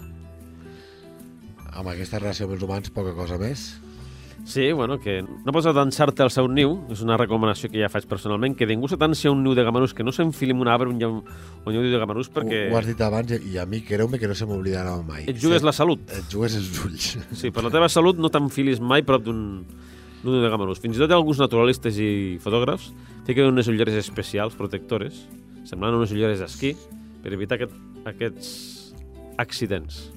Amb 1.69 1.89
aquesta 1.93 2.19
relació 2.19 2.45
amb 2.45 2.58
els 2.58 2.65
humans, 2.67 2.91
poca 2.91 3.15
cosa 3.15 3.39
més. 3.39 3.69
Sí, 4.45 4.71
bueno, 4.71 4.97
que 4.99 5.21
no 5.21 5.52
pots 5.54 5.67
atansar-te 5.69 6.23
al 6.23 6.32
seu 6.34 6.47
niu, 6.49 6.71
és 6.89 7.04
una 7.06 7.17
recomanació 7.19 7.69
que 7.69 7.78
ja 7.84 7.89
faig 7.91 8.08
personalment, 8.10 8.56
que 8.58 8.65
ningú 8.65 8.88
s'atansi 8.89 9.28
a 9.28 9.32
un 9.32 9.43
niu 9.43 9.54
de 9.54 9.62
gamarús, 9.63 9.93
que 9.93 10.02
no 10.04 10.12
s'enfili 10.15 10.56
en 10.56 10.62
un 10.63 10.67
arbre 10.71 10.89
un, 10.89 10.97
llau- 10.97 11.19
un 11.65 11.73
niu 11.75 11.84
de 11.86 11.99
gamarús 12.02 12.32
perquè 12.34 12.63
Ho, 12.69 12.73
ho 12.73 12.80
has 12.80 12.88
dit 12.89 13.02
abans 13.06 13.30
i 13.38 13.60
a 13.62 13.65
mi 13.69 13.82
creu-me 13.86 14.17
que 14.17 14.28
no 14.28 14.34
se 14.34 14.47
m'oblidarà 14.49 14.95
mai. 15.06 15.25
et 15.30 15.38
jugues 15.38 15.62
la 15.62 15.71
salut. 15.71 16.02
Et 16.10 16.25
jugues 16.34 16.56
els 16.56 16.71
ulls. 16.86 17.12
Sí, 17.38 17.52
per 17.52 17.63
la 17.63 17.69
teva 17.69 17.89
salut 17.89 18.17
no 18.17 18.30
t'enfilis 18.34 18.80
mai 18.82 19.04
prop 19.04 19.21
d'un 19.23 19.65
d'un 20.23 20.34
niu 20.36 20.41
de 20.43 20.49
gamarús. 20.52 20.82
Fins 20.84 20.97
i 20.97 20.99
tot 20.99 21.08
hi 21.12 21.13
ha 21.13 21.19
alguns 21.21 21.38
naturalistes 21.39 21.95
i 22.02 22.39
fotògrafs 22.43 22.89
fiquen 23.28 23.45
unes 23.54 23.69
ulleres 23.71 23.93
especials, 23.95 24.56
protectores, 24.58 25.21
semblant 25.63 25.93
a 25.93 25.97
unes 26.02 26.12
ulleres 26.12 26.39
d'esquí, 26.41 26.73
per 27.23 27.32
evitar 27.32 27.56
aquest, 27.56 27.71
aquests 28.10 28.49
accidents. 29.38 30.10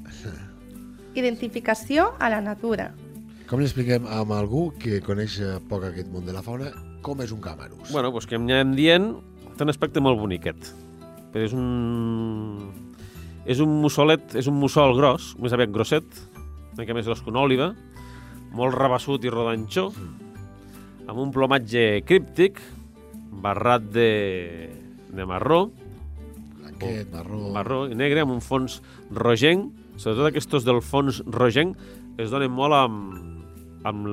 Identificació 1.15 2.15
a 2.19 2.31
la 2.33 2.41
natura. 2.41 2.95
Com 3.51 3.61
li 3.61 3.67
expliquem 3.69 4.07
a 4.09 4.23
algú 4.39 4.71
que 4.81 5.03
coneix 5.05 5.39
eh, 5.43 5.59
poc 5.69 5.85
aquest 5.89 6.09
món 6.13 6.25
de 6.25 6.35
la 6.35 6.43
fauna 6.45 6.71
com 7.03 7.21
és 7.21 7.33
un 7.35 7.43
camarús? 7.43 7.91
Bueno, 7.91 8.13
doncs 8.15 8.29
que 8.31 8.39
anem 8.39 8.77
dient, 8.79 9.11
té 9.59 9.67
un 9.67 9.73
aspecte 9.73 10.01
molt 10.01 10.21
boniquet. 10.21 10.71
Però 11.35 11.45
és 11.45 11.55
un... 11.57 12.71
És 13.43 13.59
un 13.59 13.73
mussolet, 13.83 14.37
és 14.39 14.47
un 14.47 14.55
mussol 14.55 14.95
gros, 14.95 15.33
més 15.43 15.53
aviat 15.53 15.73
grosset, 15.75 16.07
una 16.73 16.85
mica 16.85 16.95
més 16.95 17.09
gros 17.09 17.25
que 17.25 17.33
una 17.33 17.43
òliva, 17.43 17.73
molt 18.55 18.77
rabassut 18.79 19.25
i 19.27 19.33
rodanxó, 19.33 19.89
amb 21.09 21.19
un 21.19 21.33
plomatge 21.35 22.05
críptic, 22.07 22.61
barrat 23.43 23.89
de, 23.91 24.71
de 25.11 25.27
marró, 25.27 25.65
Blanquet, 26.61 27.11
marró... 27.11 27.41
marró 27.57 27.81
i 27.91 27.99
negre, 27.99 28.23
amb 28.23 28.37
un 28.37 28.41
fons 28.45 28.79
rogenc. 29.11 29.73
Sobretot 29.99 30.31
aquests 30.31 30.65
del 30.65 30.79
fons 30.85 31.19
rogenc 31.27 31.77
es 32.23 32.31
donen 32.31 32.53
molt 32.55 32.77
amb, 32.77 33.32
amb 33.85 34.07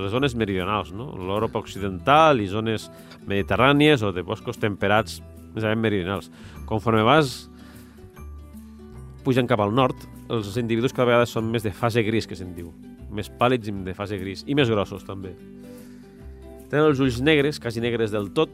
les 0.00 0.10
zones 0.12 0.34
meridionals, 0.36 0.92
no? 0.92 1.12
l'Europa 1.16 1.58
occidental 1.62 2.40
i 2.40 2.48
zones 2.50 2.90
mediterrànies 3.26 4.02
o 4.04 4.12
de 4.12 4.22
boscos 4.22 4.58
temperats 4.60 5.20
més 5.54 5.64
aviat 5.64 5.80
meridionals. 5.80 6.30
Conforme 6.68 7.04
vas 7.06 7.48
pujant 9.24 9.48
cap 9.48 9.62
al 9.64 9.72
nord, 9.72 9.96
els 10.28 10.56
individus 10.60 10.92
cada 10.92 11.08
vegada 11.08 11.28
són 11.28 11.48
més 11.52 11.64
de 11.64 11.72
fase 11.72 12.02
gris, 12.04 12.26
que 12.28 12.36
se'n 12.36 12.52
diu. 12.56 12.72
Més 13.14 13.30
pàl·lids 13.30 13.70
i 13.70 13.74
de 13.86 13.94
fase 13.96 14.18
gris. 14.20 14.42
I 14.46 14.56
més 14.58 14.68
grossos, 14.68 15.04
també. 15.06 15.34
Tenen 16.68 16.90
els 16.90 17.00
ulls 17.00 17.20
negres, 17.24 17.60
quasi 17.62 17.80
negres 17.80 18.12
del 18.12 18.32
tot, 18.36 18.50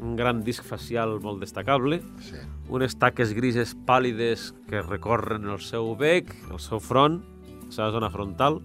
un 0.00 0.16
gran 0.16 0.42
disc 0.44 0.64
facial 0.64 1.18
molt 1.22 1.40
destacable, 1.40 2.00
Sí. 2.20 2.36
unes 2.68 2.96
taques 2.98 3.32
grises 3.34 3.76
pàl·lides 3.86 4.52
que 4.68 4.82
recorren 4.82 5.44
el 5.48 5.60
seu 5.60 5.94
bec, 5.96 6.34
el 6.50 6.58
seu 6.58 6.80
front, 6.80 7.22
la 7.66 7.70
seva 7.72 7.90
zona 7.92 8.10
frontal. 8.10 8.60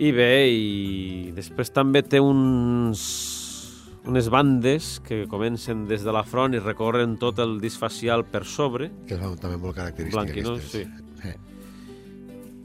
I 0.00 0.10
bé, 0.16 0.32
i 0.48 1.32
després 1.36 1.68
també 1.76 2.00
té 2.00 2.22
uns, 2.24 3.00
unes 4.08 4.30
bandes 4.32 4.94
que 5.04 5.26
comencen 5.28 5.82
des 5.90 6.06
de 6.06 6.14
la 6.16 6.22
front 6.24 6.56
i 6.56 6.62
recorren 6.62 7.18
tot 7.20 7.38
el 7.44 7.58
disc 7.60 7.76
facial 7.82 8.24
per 8.24 8.46
sobre. 8.48 8.88
Que 9.08 9.18
és 9.18 9.40
també 9.42 9.58
molt 9.60 9.76
característic. 9.76 10.16
Blanquinós, 10.16 10.64
sí. 10.72 10.86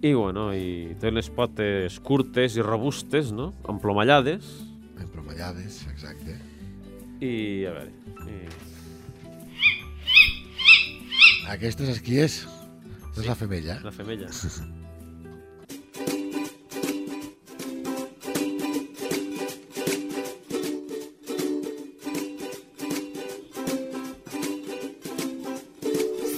I, 0.05 0.13
bueno, 0.13 0.51
i 0.53 0.93
té 1.01 1.09
les 1.11 1.27
potes 1.33 1.97
curtes 2.05 2.55
i 2.59 2.63
robustes, 2.63 3.31
no? 3.33 3.49
Emplomallades. 3.67 4.45
Emplomallades, 5.01 5.81
exacte. 5.91 6.37
I, 7.19 7.65
a 7.65 7.73
veure... 7.73 7.91
I... 8.29 8.39
Aquestes 11.55 11.89
esquies 11.97 12.39
és 12.45 13.21
Sí. 13.21 13.27
la 13.27 13.35
femella. 13.35 13.79
La 13.83 13.91
femella. 13.95 14.29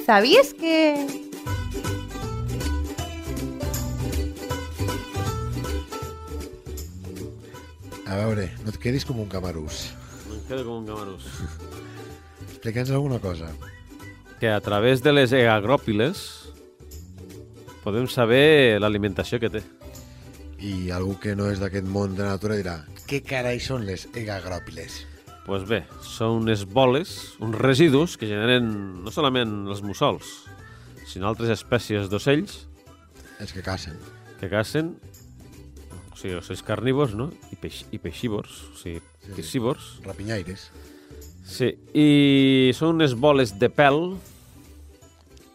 ¿Sabías 0.08 0.54
que...? 0.54 1.06
A 8.06 8.16
veure, 8.16 8.46
no 8.64 8.72
et 8.72 8.78
quedis 8.80 9.04
com 9.04 9.20
un 9.20 9.28
camarús. 9.28 9.90
Em 10.32 10.40
quedo 10.48 10.64
com 10.64 10.78
un 10.80 10.88
gamarús. 10.88 11.28
Explica'ns 12.48 12.94
alguna 12.96 13.20
cosa. 13.20 13.52
Que 14.40 14.48
a 14.48 14.62
través 14.64 15.04
de 15.04 15.12
les 15.12 15.36
egagròpiles 15.36 16.24
podem 17.84 18.08
saber 18.08 18.80
l'alimentació 18.80 19.42
que 19.44 19.52
té. 19.58 19.66
I 20.64 20.88
algú 20.96 21.18
que 21.20 21.36
no 21.36 21.52
és 21.52 21.60
d'aquest 21.60 21.84
món 21.84 22.16
de 22.16 22.24
la 22.24 22.38
natura 22.38 22.56
dirà 22.56 22.80
què 23.12 23.20
carai 23.28 23.60
són 23.60 23.84
les 23.84 24.08
egagròpiles? 24.16 25.02
Doncs 25.48 25.64
pues 25.64 25.64
bé, 25.70 25.78
són 26.04 26.42
unes 26.44 26.66
boles, 26.68 27.12
uns 27.40 27.56
residus 27.56 28.18
que 28.20 28.28
generen 28.28 28.66
no 29.06 29.14
solament 29.16 29.62
els 29.72 29.80
mussols, 29.80 30.28
sinó 31.08 31.30
altres 31.30 31.54
espècies 31.54 32.10
d'ocells 32.12 32.66
Els 33.40 33.54
que 33.56 33.64
cacen. 33.64 33.96
que 34.42 34.50
cacen, 34.52 34.98
o 36.12 36.18
sigui, 36.20 36.36
ocells 36.36 36.66
carnívors, 36.68 37.16
no? 37.16 37.30
I, 37.54 37.56
peix, 37.56 37.86
i 37.96 37.98
peixívors, 37.98 38.60
o 38.74 38.76
sigui, 38.82 39.00
Sí. 39.24 39.32
piscívors. 39.38 40.02
Rapinyaires. 40.04 40.70
Sí, 41.48 41.78
i 41.96 42.74
són 42.76 42.96
unes 43.00 43.16
boles 43.16 43.56
de 43.58 43.70
pèl 43.72 44.18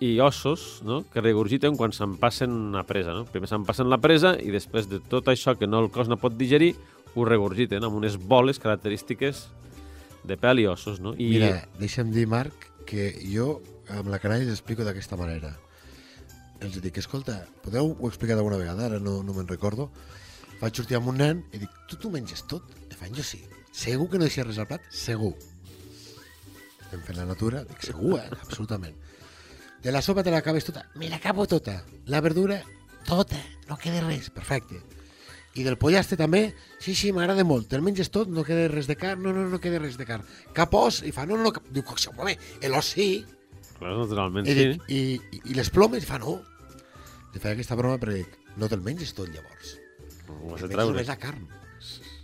i 0.01 0.19
ossos 0.21 0.81
no? 0.85 1.05
que 1.13 1.21
regurgiten 1.21 1.77
quan 1.77 1.93
se'n 1.93 2.17
passen 2.17 2.75
a 2.75 2.83
presa. 2.89 3.13
No? 3.13 3.27
Primer 3.29 3.49
se'n 3.49 3.65
passen 3.69 3.91
la 3.93 3.99
presa 4.01 4.39
i 4.41 4.51
després 4.51 4.89
de 4.89 5.01
tot 5.01 5.29
això 5.29 5.53
que 5.59 5.67
no 5.69 5.81
el 5.85 5.91
cos 5.93 6.09
no 6.09 6.17
pot 6.17 6.33
digerir, 6.37 6.75
ho 7.15 7.25
regurgiten 7.29 7.85
amb 7.85 7.97
unes 8.01 8.17
boles 8.17 8.59
característiques 8.59 9.51
de 10.25 10.37
pèl 10.39 10.63
i 10.63 10.67
ossos. 10.71 11.01
No? 11.03 11.15
I 11.19 11.29
Mira, 11.35 11.53
deixa'm 11.81 12.13
dir, 12.15 12.27
Marc, 12.31 12.69
que 12.89 13.11
jo 13.27 13.61
amb 13.93 14.11
la 14.13 14.21
canalla 14.23 14.47
els 14.47 14.55
explico 14.55 14.87
d'aquesta 14.87 15.19
manera. 15.21 15.53
Els 16.63 16.79
dic, 16.83 16.99
escolta, 17.03 17.41
podeu 17.65 17.91
ho 17.93 18.09
explicar 18.09 18.37
d'alguna 18.39 18.61
vegada, 18.61 18.87
ara 18.87 19.01
no, 19.03 19.21
no 19.27 19.35
me'n 19.35 19.49
recordo. 19.51 19.91
Vaig 20.61 20.79
sortir 20.79 20.99
amb 20.99 21.11
un 21.11 21.19
nen 21.19 21.41
i 21.51 21.59
dic, 21.59 21.73
tu 21.91 21.99
t'ho 21.99 22.11
menges 22.13 22.45
tot? 22.51 22.69
I 22.87 22.95
fan, 22.95 23.11
jo 23.17 23.25
sí. 23.27 23.41
Segur 23.75 24.07
que 24.13 24.21
no 24.21 24.29
deixes 24.29 24.47
res 24.47 24.61
al 24.63 24.69
plat? 24.71 24.85
Segur. 24.95 25.33
Estem 26.85 27.03
fent 27.03 27.19
la 27.19 27.27
natura? 27.27 27.65
Dic, 27.67 27.83
segur, 27.89 28.19
eh? 28.21 28.29
Absolutament. 28.39 28.95
De 29.83 29.91
la 29.91 30.03
sopa 30.05 30.23
te 30.23 30.31
l'acabes 30.31 30.69
tota? 30.69 30.85
Me 30.95 31.09
l'acabo 31.11 31.49
tota. 31.51 31.81
La 32.07 32.21
verdura, 32.23 32.61
tota. 33.09 33.41
No 33.67 33.79
queda 33.81 34.05
res. 34.07 34.31
Perfecte. 34.31 34.79
I 35.53 35.67
del 35.67 35.77
pollaste 35.77 36.17
també? 36.17 36.47
Sí, 36.81 36.95
sí, 36.97 37.11
m'agrada 37.13 37.45
molt. 37.45 37.69
Te'l 37.69 37.85
menges 37.85 38.09
tot? 38.13 38.31
No 38.33 38.45
queda 38.47 38.71
res 38.73 38.89
de 38.89 38.97
carn? 38.97 39.21
No, 39.25 39.35
no, 39.37 39.45
no 39.53 39.61
queda 39.61 39.83
res 39.83 39.99
de 40.01 40.07
carn. 40.09 40.25
Cap 40.57 40.73
os? 40.79 41.03
I 41.05 41.13
fa, 41.13 41.27
no, 41.29 41.37
no, 41.37 41.45
no. 41.49 41.53
Cap... 41.53 41.67
Diu, 41.69 41.85
home, 42.17 42.37
l'os 42.73 42.93
sí. 42.95 43.09
Clar, 43.77 43.93
naturalment, 43.99 44.49
I, 44.49 44.55
sí. 44.57 44.69
i, 44.89 45.03
i, 45.37 45.43
I 45.53 45.59
les 45.59 45.69
plomes? 45.75 46.07
I 46.07 46.09
fa, 46.09 46.21
no. 46.23 46.39
Li 47.35 47.41
feia 47.43 47.57
aquesta 47.57 47.77
broma 47.77 47.99
perquè 48.01 48.23
dic, 48.23 48.39
no 48.61 48.69
te'l 48.69 48.85
menges 48.85 49.13
tot 49.17 49.29
llavors. 49.33 49.77
Ho 50.31 50.55
has 50.55 50.65
de 50.65 50.71
treure. 50.73 50.95
només 50.95 51.11
la 51.11 51.19
carn. 51.21 51.45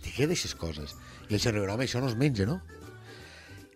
T'hi 0.01 0.15
queda 0.15 0.33
aquestes 0.33 0.55
coses. 0.57 0.95
I 1.29 1.37
ells 1.37 1.45
riuen, 1.51 1.69
home, 1.69 1.85
això 1.85 2.01
no 2.01 2.09
es 2.09 2.17
menja, 2.17 2.49
no? 2.49 2.57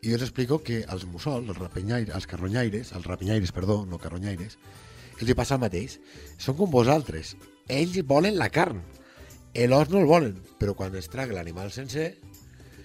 I 0.03 0.09
jo 0.11 0.17
els 0.17 0.25
explico 0.25 0.59
que 0.65 0.81
els 0.91 1.05
mussols, 1.07 1.47
els, 1.47 1.59
rapinyaires, 1.61 2.13
els 2.17 2.27
carronyaires, 2.27 2.91
els 2.97 3.05
rapinyaires, 3.07 3.53
perdó, 3.55 3.83
no 3.87 4.01
carronyaires, 4.01 4.57
els 5.19 5.29
hi 5.29 5.37
passa 5.37 5.55
el 5.55 5.61
mateix. 5.63 5.99
Són 6.41 6.57
com 6.59 6.73
vosaltres. 6.73 7.37
Ells 7.71 8.01
volen 8.09 8.35
la 8.41 8.49
carn. 8.51 8.81
L'os 9.53 9.89
no 9.93 10.01
el 10.01 10.09
volen, 10.09 10.37
però 10.57 10.73
quan 10.73 10.95
es 10.97 11.09
traga 11.13 11.35
l'animal 11.37 11.69
sencer, 11.71 12.15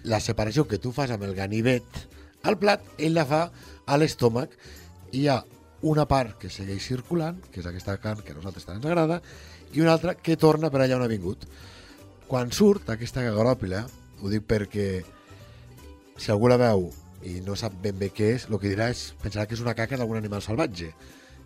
la 0.04 0.20
separació 0.20 0.66
que 0.68 0.78
tu 0.78 0.92
fas 0.92 1.10
amb 1.10 1.24
el 1.24 1.34
ganivet 1.34 1.84
al 2.44 2.58
plat, 2.60 2.84
ell 2.98 3.16
la 3.16 3.24
fa 3.28 3.46
a 3.86 3.96
l'estómac 3.96 4.52
i 5.12 5.24
hi 5.24 5.28
ha 5.32 5.40
una 5.88 6.04
part 6.10 6.36
que 6.42 6.50
segueix 6.52 6.84
circulant, 6.84 7.38
que 7.52 7.62
és 7.62 7.66
aquesta 7.66 7.96
carn 8.02 8.20
que 8.24 8.34
a 8.34 8.36
nosaltres 8.36 8.66
tant 8.66 8.78
ens 8.78 8.86
agrada, 8.86 9.20
i 9.72 9.80
una 9.80 9.94
altra 9.94 10.14
que 10.14 10.36
torna 10.36 10.70
per 10.70 10.82
allà 10.82 10.98
on 10.98 11.04
ha 11.06 11.10
vingut. 11.10 11.46
Quan 12.28 12.52
surt 12.52 12.90
aquesta 12.92 13.24
gagròpila, 13.24 13.84
ho 14.20 14.32
dic 14.32 14.44
perquè 14.48 14.88
si 16.18 16.32
algú 16.34 16.50
la 16.50 16.58
veu 16.60 16.88
i 17.24 17.38
no 17.46 17.56
sap 17.56 17.74
ben 17.82 17.96
bé 17.98 18.10
què 18.14 18.34
és, 18.36 18.48
el 18.50 18.58
que 18.58 18.70
dirà 18.70 18.90
és 18.92 19.12
pensarà 19.22 19.46
que 19.46 19.56
és 19.56 19.62
una 19.64 19.76
caca 19.78 19.96
d'algun 19.96 20.20
animal 20.20 20.42
salvatge. 20.44 20.92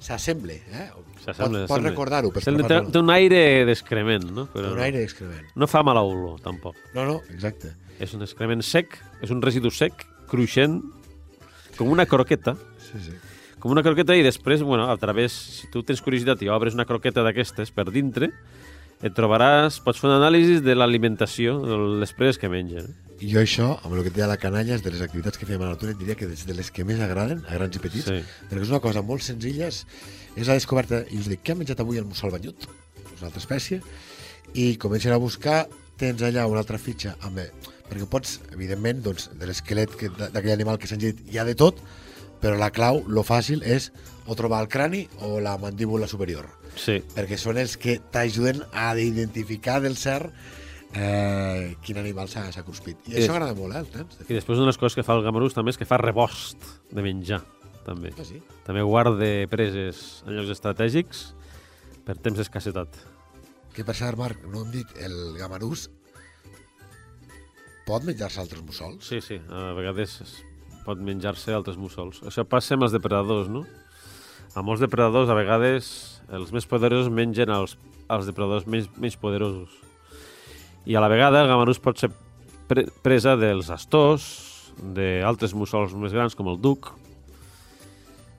S'assemble, 0.02 0.56
eh? 0.74 0.88
Pot, 1.22 1.52
pot 1.70 1.82
recordar-ho. 1.84 2.32
té 2.34 2.98
un 2.98 3.10
aire 3.14 3.42
d'excrement, 3.68 4.24
no? 4.34 4.48
Però 4.50 4.72
un 4.74 4.80
aire 4.82 4.98
d'excrement. 4.98 5.52
no 5.54 5.68
fa 5.70 5.84
mala 5.86 6.02
olor, 6.02 6.40
tampoc. 6.42 6.74
No, 6.96 7.04
no, 7.06 7.20
exacte. 7.30 7.70
És 8.02 8.14
un 8.18 8.24
excrement 8.26 8.62
sec, 8.66 8.98
és 9.22 9.30
un 9.30 9.40
residu 9.44 9.70
sec, 9.70 10.02
cruixent, 10.26 10.80
com 11.78 11.92
una 11.92 12.06
croqueta, 12.06 12.56
Sí, 12.82 12.98
sí. 13.06 13.14
com 13.62 13.70
una 13.70 13.84
croqueta 13.86 14.16
i 14.18 14.24
després, 14.26 14.64
bueno, 14.66 14.90
a 14.90 14.96
través, 14.98 15.30
si 15.32 15.70
tu 15.70 15.84
tens 15.86 16.02
curiositat 16.02 16.42
i 16.42 16.50
obres 16.50 16.74
una 16.74 16.84
croqueta 16.88 17.22
d'aquestes 17.22 17.70
per 17.70 17.86
dintre, 17.94 18.32
et 19.02 19.14
trobaràs, 19.16 19.80
pots 19.82 19.98
fer 20.00 20.08
una 20.10 20.18
anàlisi 20.20 20.60
de 20.62 20.74
l'alimentació, 20.78 21.56
de 21.66 21.78
les 22.02 22.12
preses 22.14 22.38
que 22.38 22.48
mengen. 22.52 22.86
I 23.22 23.28
jo 23.30 23.40
això, 23.42 23.68
amb 23.84 23.94
el 23.94 24.02
que 24.02 24.10
et 24.10 24.16
deia 24.16 24.26
la 24.30 24.36
canalla, 24.40 24.74
és 24.74 24.82
de 24.82 24.90
les 24.90 25.02
activitats 25.04 25.38
que 25.38 25.46
fèiem 25.46 25.62
a 25.62 25.68
la 25.70 25.74
natura, 25.76 25.94
diria 25.98 26.14
que 26.18 26.26
és 26.30 26.44
de 26.46 26.54
les 26.58 26.70
que 26.74 26.84
més 26.86 27.00
agraden, 27.02 27.44
a 27.48 27.54
grans 27.58 27.76
i 27.76 27.82
petits, 27.82 28.06
Sí. 28.06 28.22
perquè 28.50 28.62
és 28.62 28.70
una 28.70 28.80
cosa 28.80 29.02
molt 29.02 29.22
senzilla, 29.22 29.68
és, 29.68 29.84
la 30.46 30.54
descoberta, 30.54 31.04
i 31.10 31.18
us 31.18 31.28
dic, 31.28 31.42
què 31.42 31.52
ha 31.52 31.58
menjat 31.58 31.80
avui 31.80 31.98
el 31.98 32.04
mussol 32.04 32.30
banyut? 32.30 32.66
És 33.12 33.20
una 33.20 33.28
altra 33.30 33.40
espècie, 33.42 33.80
i 34.54 34.76
comencen 34.76 35.12
a 35.12 35.16
buscar, 35.18 35.68
tens 35.96 36.22
allà 36.22 36.46
una 36.46 36.58
altra 36.60 36.78
fitxa, 36.78 37.16
amb, 37.22 37.38
perquè 37.90 38.06
pots, 38.08 38.40
evidentment, 38.52 39.02
doncs, 39.02 39.30
de 39.38 39.46
l'esquelet 39.46 39.94
que- 39.96 40.08
d'aquell 40.10 40.52
animal 40.52 40.78
que 40.78 40.86
s'ha 40.86 40.96
dit, 40.96 41.18
hi 41.30 41.38
ha 41.38 41.44
de 41.44 41.54
tot, 41.54 41.78
però 42.40 42.56
la 42.58 42.70
clau, 42.70 43.04
lo 43.06 43.22
fàcil, 43.22 43.62
és 43.62 43.92
o 44.26 44.34
trobar 44.34 44.62
el 44.62 44.68
crani 44.68 45.08
o 45.20 45.38
la 45.40 45.56
mandíbula 45.58 46.08
superior 46.08 46.61
Sí, 46.76 46.98
perquè 47.14 47.36
són 47.38 47.58
els 47.60 47.76
que 47.76 47.98
t'ajuden 48.12 48.62
a 48.72 48.92
identificar 48.98 49.80
del 49.84 49.96
cert 50.00 50.32
eh, 50.94 51.74
quin 51.84 51.98
animal 52.00 52.28
s'ha 52.28 52.64
cruspit. 52.64 52.98
I 53.08 53.16
I 53.16 53.22
això 53.22 53.34
agrada 53.36 53.54
molt, 53.54 53.74
eh, 53.74 53.78
als 53.78 53.94
nens. 53.94 54.18
de 54.18 54.28
i 54.28 54.36
després 54.36 54.58
una 54.58 54.66
de 54.66 54.72
les 54.72 54.78
coses 54.80 54.96
que 54.96 55.04
fa 55.06 55.16
el 55.16 55.24
gamarús 55.24 55.54
també 55.54 55.70
és 55.72 55.78
que 55.80 55.88
fa 55.88 55.98
rebost 56.00 56.56
de 56.90 57.02
menjar, 57.04 57.42
també. 57.86 58.12
Ah, 58.18 58.24
sí? 58.24 58.42
També 58.66 58.82
guarda 58.82 59.30
preses 59.50 60.22
en 60.26 60.36
llocs 60.36 60.52
estratègics 60.56 61.34
per 62.04 62.16
temps 62.18 62.38
d'escassetat. 62.38 62.88
Per 63.72 63.94
cert, 63.96 64.18
Marc, 64.18 64.42
no 64.52 64.66
hem 64.66 64.72
dit, 64.72 64.88
el 65.00 65.34
gamarús 65.38 65.88
pot 67.86 68.04
menjar-se 68.04 68.40
altres 68.42 68.62
mussols? 68.62 69.06
Sí, 69.08 69.20
sí, 69.24 69.40
a 69.50 69.72
vegades 69.76 70.20
es 70.22 70.34
pot 70.84 70.98
menjar-se 70.98 71.54
altres 71.54 71.78
mussols. 71.78 72.20
Això 72.26 72.44
passa 72.44 72.74
amb 72.76 72.84
els 72.86 72.92
depredadors, 72.92 73.48
no? 73.48 73.64
A 74.54 74.62
molts 74.66 74.82
depredadors, 74.84 75.30
a 75.30 75.36
vegades, 75.38 76.21
els 76.30 76.52
més 76.54 76.66
poderosos 76.68 77.10
mengen 77.12 77.50
els, 77.50 77.76
els 78.10 78.26
depredadors 78.28 78.66
menys, 78.66 78.88
menys 78.96 79.16
poderosos. 79.16 79.70
I 80.86 80.96
a 80.98 81.02
la 81.02 81.08
vegada 81.12 81.42
el 81.42 81.48
gamarús 81.50 81.78
pot 81.82 81.98
ser 81.98 82.10
pre 82.68 82.86
presa 83.04 83.36
dels 83.36 83.68
astors, 83.70 84.24
d'altres 84.82 85.52
mussols 85.54 85.92
més 85.94 86.12
grans 86.14 86.34
com 86.38 86.48
el 86.48 86.58
duc. 86.60 86.92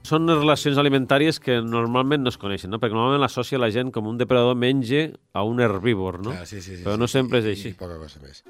Són 0.04 0.28
relacions 0.28 0.76
alimentàries 0.82 1.38
que 1.40 1.62
normalment 1.64 2.24
no 2.26 2.32
es 2.34 2.38
coneixen, 2.38 2.70
no? 2.74 2.80
perquè 2.82 2.92
normalment 2.96 3.22
l'associa 3.24 3.60
la 3.62 3.70
gent 3.72 3.92
com 3.96 4.10
un 4.10 4.18
depredador 4.20 4.58
menge 4.60 5.14
a 5.32 5.46
un 5.48 5.62
herbívor, 5.64 6.20
no? 6.26 6.34
Ah, 6.36 6.46
sí, 6.46 6.60
sí, 6.60 6.76
sí, 6.76 6.84
Però 6.84 6.98
sí, 6.98 7.00
no 7.00 7.08
sempre 7.08 7.40
és 7.40 7.46
i- 7.46 7.54
així. 7.56 7.70
I 7.72 7.80
poca 7.80 7.96
cosa 8.02 8.20
més. 8.20 8.44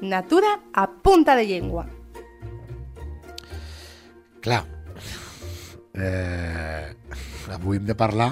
Natura 0.00 0.60
a 0.72 0.86
punta 0.90 1.34
de 1.36 1.46
llengua. 1.46 1.86
Clar, 4.46 4.62
eh, 5.98 6.94
avui 7.50 7.80
hem 7.80 7.86
de 7.88 7.96
parlar 7.98 8.28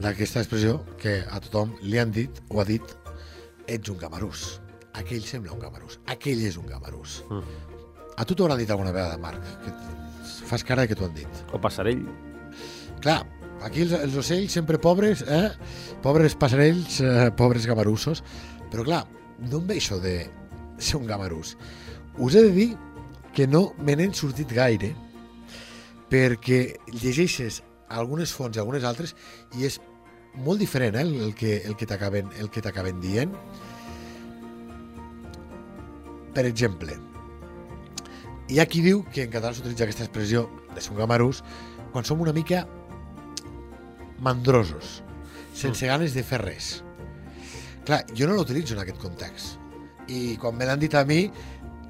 d'aquesta 0.00 0.40
expressió 0.40 0.78
que 0.96 1.18
a 1.20 1.36
tothom 1.44 1.74
li 1.84 1.98
han 2.00 2.14
dit 2.14 2.38
o 2.48 2.62
ha 2.62 2.64
dit 2.64 2.94
ets 3.68 3.90
un 3.92 3.98
gamarús. 4.00 4.54
Aquell 4.96 5.26
sembla 5.28 5.52
un 5.52 5.60
gamarús. 5.60 5.98
Aquell 6.08 6.40
és 6.48 6.56
un 6.56 6.64
gamarús. 6.64 7.18
Mm. 7.28 7.58
A 8.16 8.24
tu 8.24 8.32
t'ho 8.32 8.46
hauran 8.46 8.56
dit 8.56 8.72
alguna 8.72 8.94
vegada, 8.94 9.18
Marc, 9.20 9.44
que 9.66 9.74
fas 10.48 10.64
cara 10.64 10.86
que 10.88 10.96
t'ho 10.96 11.04
han 11.10 11.12
dit. 11.18 11.42
O 11.52 11.60
passarell. 11.60 12.06
Clar, 13.04 13.18
aquí 13.68 13.84
els, 13.84 13.92
els 13.98 14.16
ocells 14.16 14.56
sempre 14.56 14.80
pobres, 14.80 15.26
eh? 15.28 15.50
pobres 16.00 16.38
passarells, 16.40 17.02
eh, 17.04 17.28
pobres 17.36 17.68
gamarussos, 17.68 18.24
però 18.72 18.86
clar, 18.88 19.02
d'on 19.44 19.68
ve 19.68 19.76
això 19.76 20.00
de 20.00 20.22
ser 20.78 20.96
un 21.02 21.04
gamarús? 21.10 21.52
Us 22.16 22.32
he 22.32 22.46
de 22.48 22.56
dir 22.56 22.70
que 23.36 23.44
no 23.46 23.74
me 23.84 23.92
n'he 23.92 24.08
sortit 24.16 24.56
gaire, 24.56 24.94
perquè 26.08 26.60
llegeixes 26.92 27.62
algunes 27.88 28.32
fonts 28.32 28.56
i 28.56 28.62
algunes 28.62 28.84
altres 28.84 29.14
i 29.58 29.66
és 29.68 29.78
molt 30.44 30.60
diferent 30.60 30.96
eh, 30.96 31.04
el 31.06 31.34
que, 31.34 31.58
el 31.64 31.76
que 31.76 31.88
t'acaben 31.88 32.30
el 32.38 32.50
que 32.50 32.62
t'acaben 32.64 33.00
dient. 33.00 33.32
Per 36.34 36.44
exemple, 36.46 36.94
hi 38.48 38.60
ha 38.60 38.68
qui 38.70 38.82
diu 38.84 39.02
que 39.12 39.24
en 39.26 39.32
català 39.32 39.54
s'utilitza 39.56 39.84
aquesta 39.88 40.06
expressió 40.06 40.46
de 40.74 40.84
un 40.90 41.00
gamarús 41.00 41.42
quan 41.92 42.04
som 42.04 42.20
una 42.20 42.32
mica 42.32 42.66
mandrosos, 44.20 45.02
sense 45.54 45.86
ganes 45.86 46.14
de 46.14 46.22
fer 46.22 46.40
res. 46.42 46.68
Clar, 47.88 48.04
jo 48.14 48.28
no 48.28 48.36
l'utilitzo 48.36 48.76
en 48.76 48.82
aquest 48.82 49.00
context. 49.00 49.56
I 50.08 50.36
quan 50.40 50.56
me 50.56 50.66
l'han 50.68 50.80
dit 50.80 50.94
a 50.94 51.04
mi, 51.08 51.26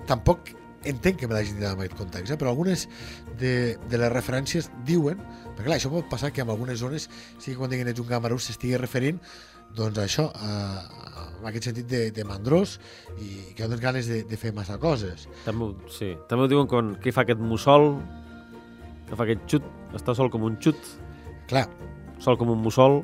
tampoc 0.07 0.53
entenc 0.91 1.21
que 1.21 1.29
me 1.29 1.37
l'hagin 1.37 1.59
dit 1.59 1.67
en 1.69 1.79
aquest 1.79 1.97
context, 1.99 2.33
eh? 2.33 2.39
però 2.41 2.53
algunes 2.53 2.87
de, 3.41 3.77
de 3.89 4.01
les 4.01 4.13
referències 4.13 4.71
diuen, 4.89 5.21
perquè 5.55 5.69
clar, 5.69 5.79
això 5.79 5.93
pot 5.93 6.09
passar 6.11 6.33
que 6.33 6.45
en 6.45 6.53
algunes 6.55 6.81
zones 6.81 7.09
sí 7.39 7.53
que 7.53 7.59
quan 7.61 7.73
diguin 7.73 7.91
ets 7.93 8.03
un 8.03 8.09
gamarús 8.11 8.49
s'estigui 8.49 8.79
referint 8.81 9.21
doncs 9.77 9.99
a 10.01 10.07
això, 10.09 10.29
a, 10.33 10.53
en 11.39 11.51
aquest 11.51 11.69
sentit 11.69 11.89
de, 11.91 12.07
de 12.15 12.25
mandrós 12.25 12.79
i 13.21 13.53
que 13.55 13.67
no 13.67 13.75
tens 13.75 13.83
ganes 13.83 14.09
de, 14.09 14.23
de 14.27 14.39
fer 14.41 14.55
massa 14.57 14.79
coses. 14.81 15.29
També, 15.45 15.75
sí. 15.93 16.15
També 16.31 16.47
ho 16.47 16.51
diuen 16.51 16.71
quan 16.71 16.95
qui 17.03 17.13
fa 17.13 17.27
aquest 17.27 17.43
mussol, 17.45 17.93
que 19.11 19.19
fa 19.19 19.29
aquest 19.29 19.45
xut, 19.53 19.69
està 19.99 20.17
sol 20.17 20.33
com 20.33 20.49
un 20.49 20.57
xut, 20.63 20.97
Clar, 21.49 21.65
sol 22.21 22.37
com 22.37 22.51
un 22.53 22.61
mussol. 22.61 23.03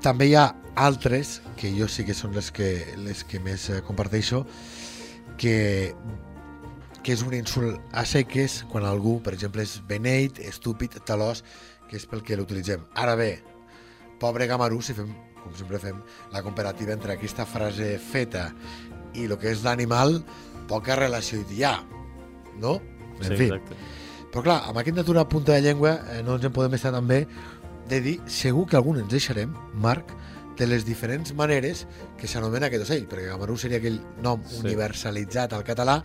també 0.00 0.26
hi 0.28 0.34
ha 0.36 0.54
altres, 0.76 1.40
que 1.56 1.70
jo 1.72 1.86
sí 1.88 2.04
que 2.04 2.14
són 2.16 2.34
les 2.36 2.50
que, 2.52 2.68
les 3.00 3.22
que 3.24 3.38
més 3.40 3.70
eh, 3.70 3.80
comparteixo, 3.86 4.42
que, 5.40 5.94
que 7.04 7.12
és 7.12 7.22
un 7.22 7.34
insult 7.36 7.92
a 7.92 8.06
seques 8.08 8.62
quan 8.72 8.86
algú, 8.88 9.18
per 9.22 9.34
exemple, 9.36 9.62
és 9.62 9.76
beneit, 9.88 10.40
estúpid, 10.40 10.96
talós, 11.04 11.44
que 11.90 11.98
és 12.00 12.06
pel 12.08 12.24
que 12.24 12.38
l'utilitzem. 12.40 12.86
Ara 12.96 13.14
bé, 13.20 13.30
pobre 14.20 14.48
gamarú, 14.48 14.80
si 14.82 14.96
fem, 14.96 15.10
com 15.42 15.52
sempre 15.58 15.78
fem, 15.82 16.00
la 16.32 16.42
comparativa 16.42 16.94
entre 16.96 17.12
aquesta 17.14 17.44
frase 17.44 17.98
feta 18.00 18.48
i 19.14 19.28
el 19.28 19.36
que 19.38 19.52
és 19.52 19.62
l'animal, 19.66 20.22
poca 20.70 20.96
relació 20.96 21.44
hi 21.52 21.62
ha, 21.68 21.76
no? 22.56 22.78
En 23.20 23.28
sí, 23.28 23.36
fi. 23.36 23.50
exacte. 23.50 23.76
Però 24.32 24.42
clar, 24.42 24.62
amb 24.70 24.80
aquest 24.80 24.96
natura 24.96 25.22
a 25.22 25.28
punta 25.30 25.54
de 25.54 25.62
llengua 25.62 25.98
eh, 26.10 26.22
no 26.26 26.38
ens 26.38 26.48
en 26.48 26.54
podem 26.56 26.72
estar 26.74 26.90
també 26.90 27.26
de 27.86 28.00
dir, 28.00 28.16
segur 28.26 28.64
que 28.66 28.80
algun 28.80 28.98
ens 29.02 29.12
deixarem, 29.12 29.52
Marc, 29.76 30.08
de 30.56 30.66
les 30.66 30.84
diferents 30.86 31.34
maneres 31.34 31.84
que 32.18 32.28
s'anomena 32.30 32.68
aquest 32.70 32.86
ocell, 32.86 33.06
perquè 33.10 33.28
Gamarú 33.28 33.56
seria 33.60 33.80
aquell 33.80 33.98
nom 34.22 34.42
sí. 34.46 34.62
universalitzat 34.62 35.52
al 35.52 35.64
català, 35.66 35.98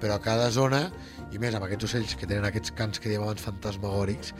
però 0.00 0.16
a 0.16 0.22
cada 0.24 0.48
zona, 0.50 0.86
i 1.30 1.38
més 1.38 1.54
amb 1.54 1.66
aquests 1.66 1.86
ocells 1.90 2.16
que 2.18 2.26
tenen 2.26 2.46
aquests 2.48 2.72
cants 2.76 2.98
que 3.00 3.10
diem 3.12 3.22
abans 3.22 3.42
fantasmagòrics, 3.44 4.32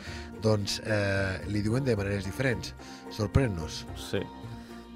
doncs 0.43 0.79
eh, 0.83 1.37
li 1.47 1.61
diuen 1.63 1.85
de 1.85 1.95
maneres 1.95 2.25
diferents. 2.27 2.73
Sorprèn-nos. 3.13 3.83
Sí. 4.09 4.21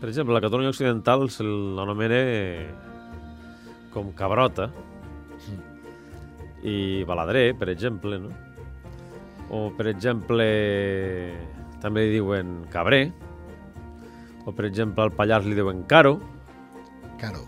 Per 0.01 0.09
exemple, 0.09 0.33
la 0.35 0.41
Catalunya 0.43 0.73
Occidental 0.73 1.29
se 1.31 1.45
l'anomena 1.45 2.19
com 3.93 4.09
cabrota 4.17 4.67
i 6.65 7.03
baladrer, 7.07 7.53
per 7.57 7.69
exemple, 7.69 8.17
no? 8.19 8.31
O, 9.53 9.69
per 9.77 9.87
exemple, 9.91 10.45
també 11.83 12.07
li 12.07 12.15
diuen 12.17 12.63
cabrer, 12.73 13.11
o, 14.45 14.51
per 14.51 14.65
exemple, 14.67 15.05
al 15.05 15.13
Pallars 15.13 15.45
li 15.45 15.55
diuen 15.57 15.83
caro, 15.89 16.17
Caro. 17.21 17.45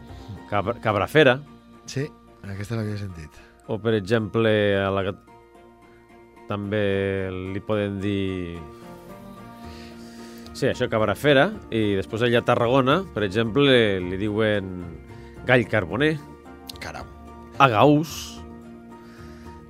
cabra, 0.50 0.78
cabrafera, 0.82 1.40
Sí, 1.88 2.06
aquesta 2.54 2.78
l'havia 2.78 2.98
sentit. 3.00 3.32
o, 3.68 3.78
per 3.80 3.94
exemple, 3.98 4.52
a 4.80 4.90
la... 4.94 5.12
També 6.48 6.84
li 7.54 7.60
poden 7.60 8.00
dir... 8.00 8.58
Sí, 10.56 10.66
això, 10.70 10.88
cabrafera, 10.90 11.52
i 11.70 11.98
després 12.00 12.24
allà 12.26 12.40
a 12.42 12.48
Tarragona, 12.48 13.02
per 13.14 13.26
exemple, 13.28 14.00
li 14.02 14.18
diuen 14.18 14.72
gall 15.46 15.68
carboner, 15.70 16.16
Caram. 16.82 17.06
agaús, 17.62 18.14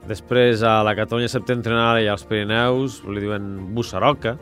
després 0.07 0.63
a 0.63 0.77
la 0.87 0.93
Catalunya 0.95 1.27
septentrional 1.27 1.99
i 1.99 2.07
als 2.07 2.23
Pirineus 2.29 3.01
li 3.09 3.25
diuen 3.25 3.73
bussaroca, 3.75 4.37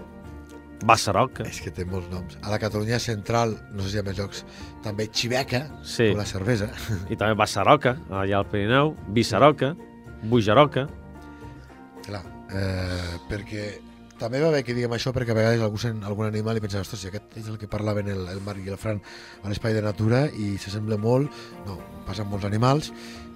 bassaroca, 0.85 1.43
És 1.49 1.61
que 1.65 1.71
té 1.73 1.85
molts 1.89 2.09
noms. 2.11 2.37
A 2.45 2.51
la 2.53 2.59
Catalunya 2.61 2.99
central, 3.01 3.55
no 3.73 3.83
sé 3.83 3.89
si 3.89 3.97
hi 3.97 4.01
ha 4.03 4.05
més 4.05 4.17
llocs, 4.19 4.43
també 4.85 5.07
xiveca, 5.11 5.63
Sí. 5.83 6.11
com 6.11 6.21
la 6.21 6.25
cervesa. 6.29 6.69
i 7.09 7.15
també 7.17 7.33
bassaroca, 7.35 7.97
allà 8.09 8.37
al 8.43 8.47
Pirineu, 8.51 8.93
bissaroca, 9.09 9.73
bujaroca, 10.23 10.87
Clar, 12.05 12.21
eh, 12.53 13.17
perquè 13.31 13.63
també 14.19 14.39
va 14.39 14.51
bé 14.53 14.61
que 14.63 14.75
diguem 14.77 14.93
això 14.93 15.09
perquè 15.11 15.33
a 15.33 15.37
vegades 15.39 15.61
algú 15.65 15.79
sent 15.81 16.03
algun 16.05 16.27
animal 16.27 16.55
i 16.55 16.61
pensa, 16.61 16.83
ostres, 16.85 17.01
si 17.01 17.09
aquest 17.09 17.33
és 17.41 17.47
el 17.49 17.57
que 17.57 17.67
parlaven 17.67 18.07
el, 18.13 18.27
el 18.29 18.41
Marc 18.45 18.61
i 18.63 18.69
el 18.69 18.77
Fran 18.77 19.01
a 19.43 19.49
l'espai 19.49 19.73
de 19.73 19.81
natura 19.81 20.27
i 20.29 20.53
s'assembla 20.61 20.99
molt, 21.01 21.33
no, 21.65 21.79
passen 22.05 22.29
molts 22.29 22.45
animals 22.45 22.91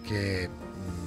que 0.07 0.47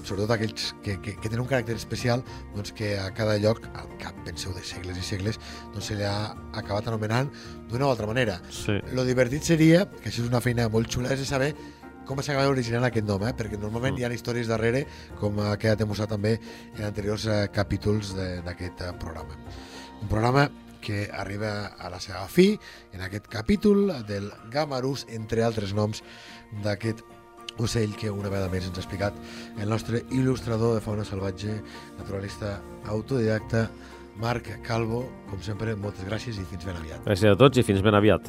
sobretot 0.05 0.31
aquells 0.35 0.73
que, 0.83 0.97
que, 1.01 1.15
que 1.17 1.29
tenen 1.29 1.41
un 1.45 1.49
caràcter 1.51 1.77
especial 1.77 2.25
doncs 2.55 2.73
que 2.73 2.99
a 2.99 3.11
cada 3.15 3.37
lloc, 3.39 3.61
al 3.75 3.89
cap, 3.99 4.17
penseu, 4.27 4.53
de 4.53 4.63
segles 4.67 4.99
i 4.99 5.03
segles, 5.07 5.39
doncs 5.73 5.87
se 5.93 5.95
li 5.99 6.03
ha 6.05 6.33
acabat 6.59 6.89
anomenant 6.91 7.31
d'una 7.71 7.87
o 7.87 7.91
altra 7.91 8.07
manera. 8.07 8.41
sí. 8.51 8.81
Lo 8.93 9.05
divertit 9.05 9.43
seria, 9.43 9.85
que 9.91 10.09
això 10.11 10.23
és 10.25 10.29
una 10.29 10.41
feina 10.41 10.69
molt 10.69 10.91
xula, 10.91 11.13
és 11.15 11.21
de 11.21 11.27
saber 11.27 11.55
com 12.05 12.19
s'acaba 12.19 12.49
originant 12.51 12.85
aquest 12.85 13.07
nom, 13.07 13.23
eh? 13.23 13.33
perquè 13.33 13.57
normalment 13.59 13.95
Mm. 13.95 13.99
hi 14.01 14.05
ha 14.05 14.13
històries 14.13 14.49
darrere, 14.51 14.87
com 15.21 15.39
ha 15.39 15.57
quedat 15.57 15.79
demostrat 15.79 16.11
també 16.11 16.39
en 16.77 16.85
anteriors 16.85 17.27
eh, 17.27 17.49
capítols 17.55 18.15
de- 18.17 18.43
d'aquest 18.43 18.81
eh, 18.83 18.93
programa. 18.99 19.39
Un 20.03 20.09
programa 20.09 20.51
que 20.83 21.09
arriba 21.15 21.77
a 21.79 21.89
la 21.89 22.01
seva 22.01 22.27
fi 22.27 22.59
en 22.93 23.03
aquest 23.07 23.29
capítol 23.29 24.05
del 24.05 24.33
Gamarús, 24.51 25.07
entre 25.09 25.45
altres 25.45 25.73
noms 25.73 26.03
d'aquest 26.65 27.05
ocell 27.59 27.97
que 27.99 28.11
una 28.11 28.31
vegada 28.33 28.51
més 28.53 28.69
ens 28.69 28.79
ha 28.79 28.85
explicat 28.85 29.19
el 29.59 29.69
nostre 29.69 30.05
il·lustrador 30.11 30.79
de 30.79 30.85
fauna 30.85 31.05
salvatge, 31.05 31.59
naturalista 31.99 32.61
autodidacta, 32.87 33.67
Marc 34.23 34.49
Calvo. 34.67 35.05
Com 35.31 35.43
sempre, 35.45 35.77
moltes 35.77 36.09
gràcies 36.09 36.41
i 36.41 36.47
fins 36.49 36.69
ben 36.69 36.79
aviat. 36.79 37.05
Gràcies 37.09 37.33
a 37.33 37.38
tots 37.38 37.61
i 37.61 37.67
fins 37.67 37.85
ben 37.85 37.97
aviat. 37.99 38.29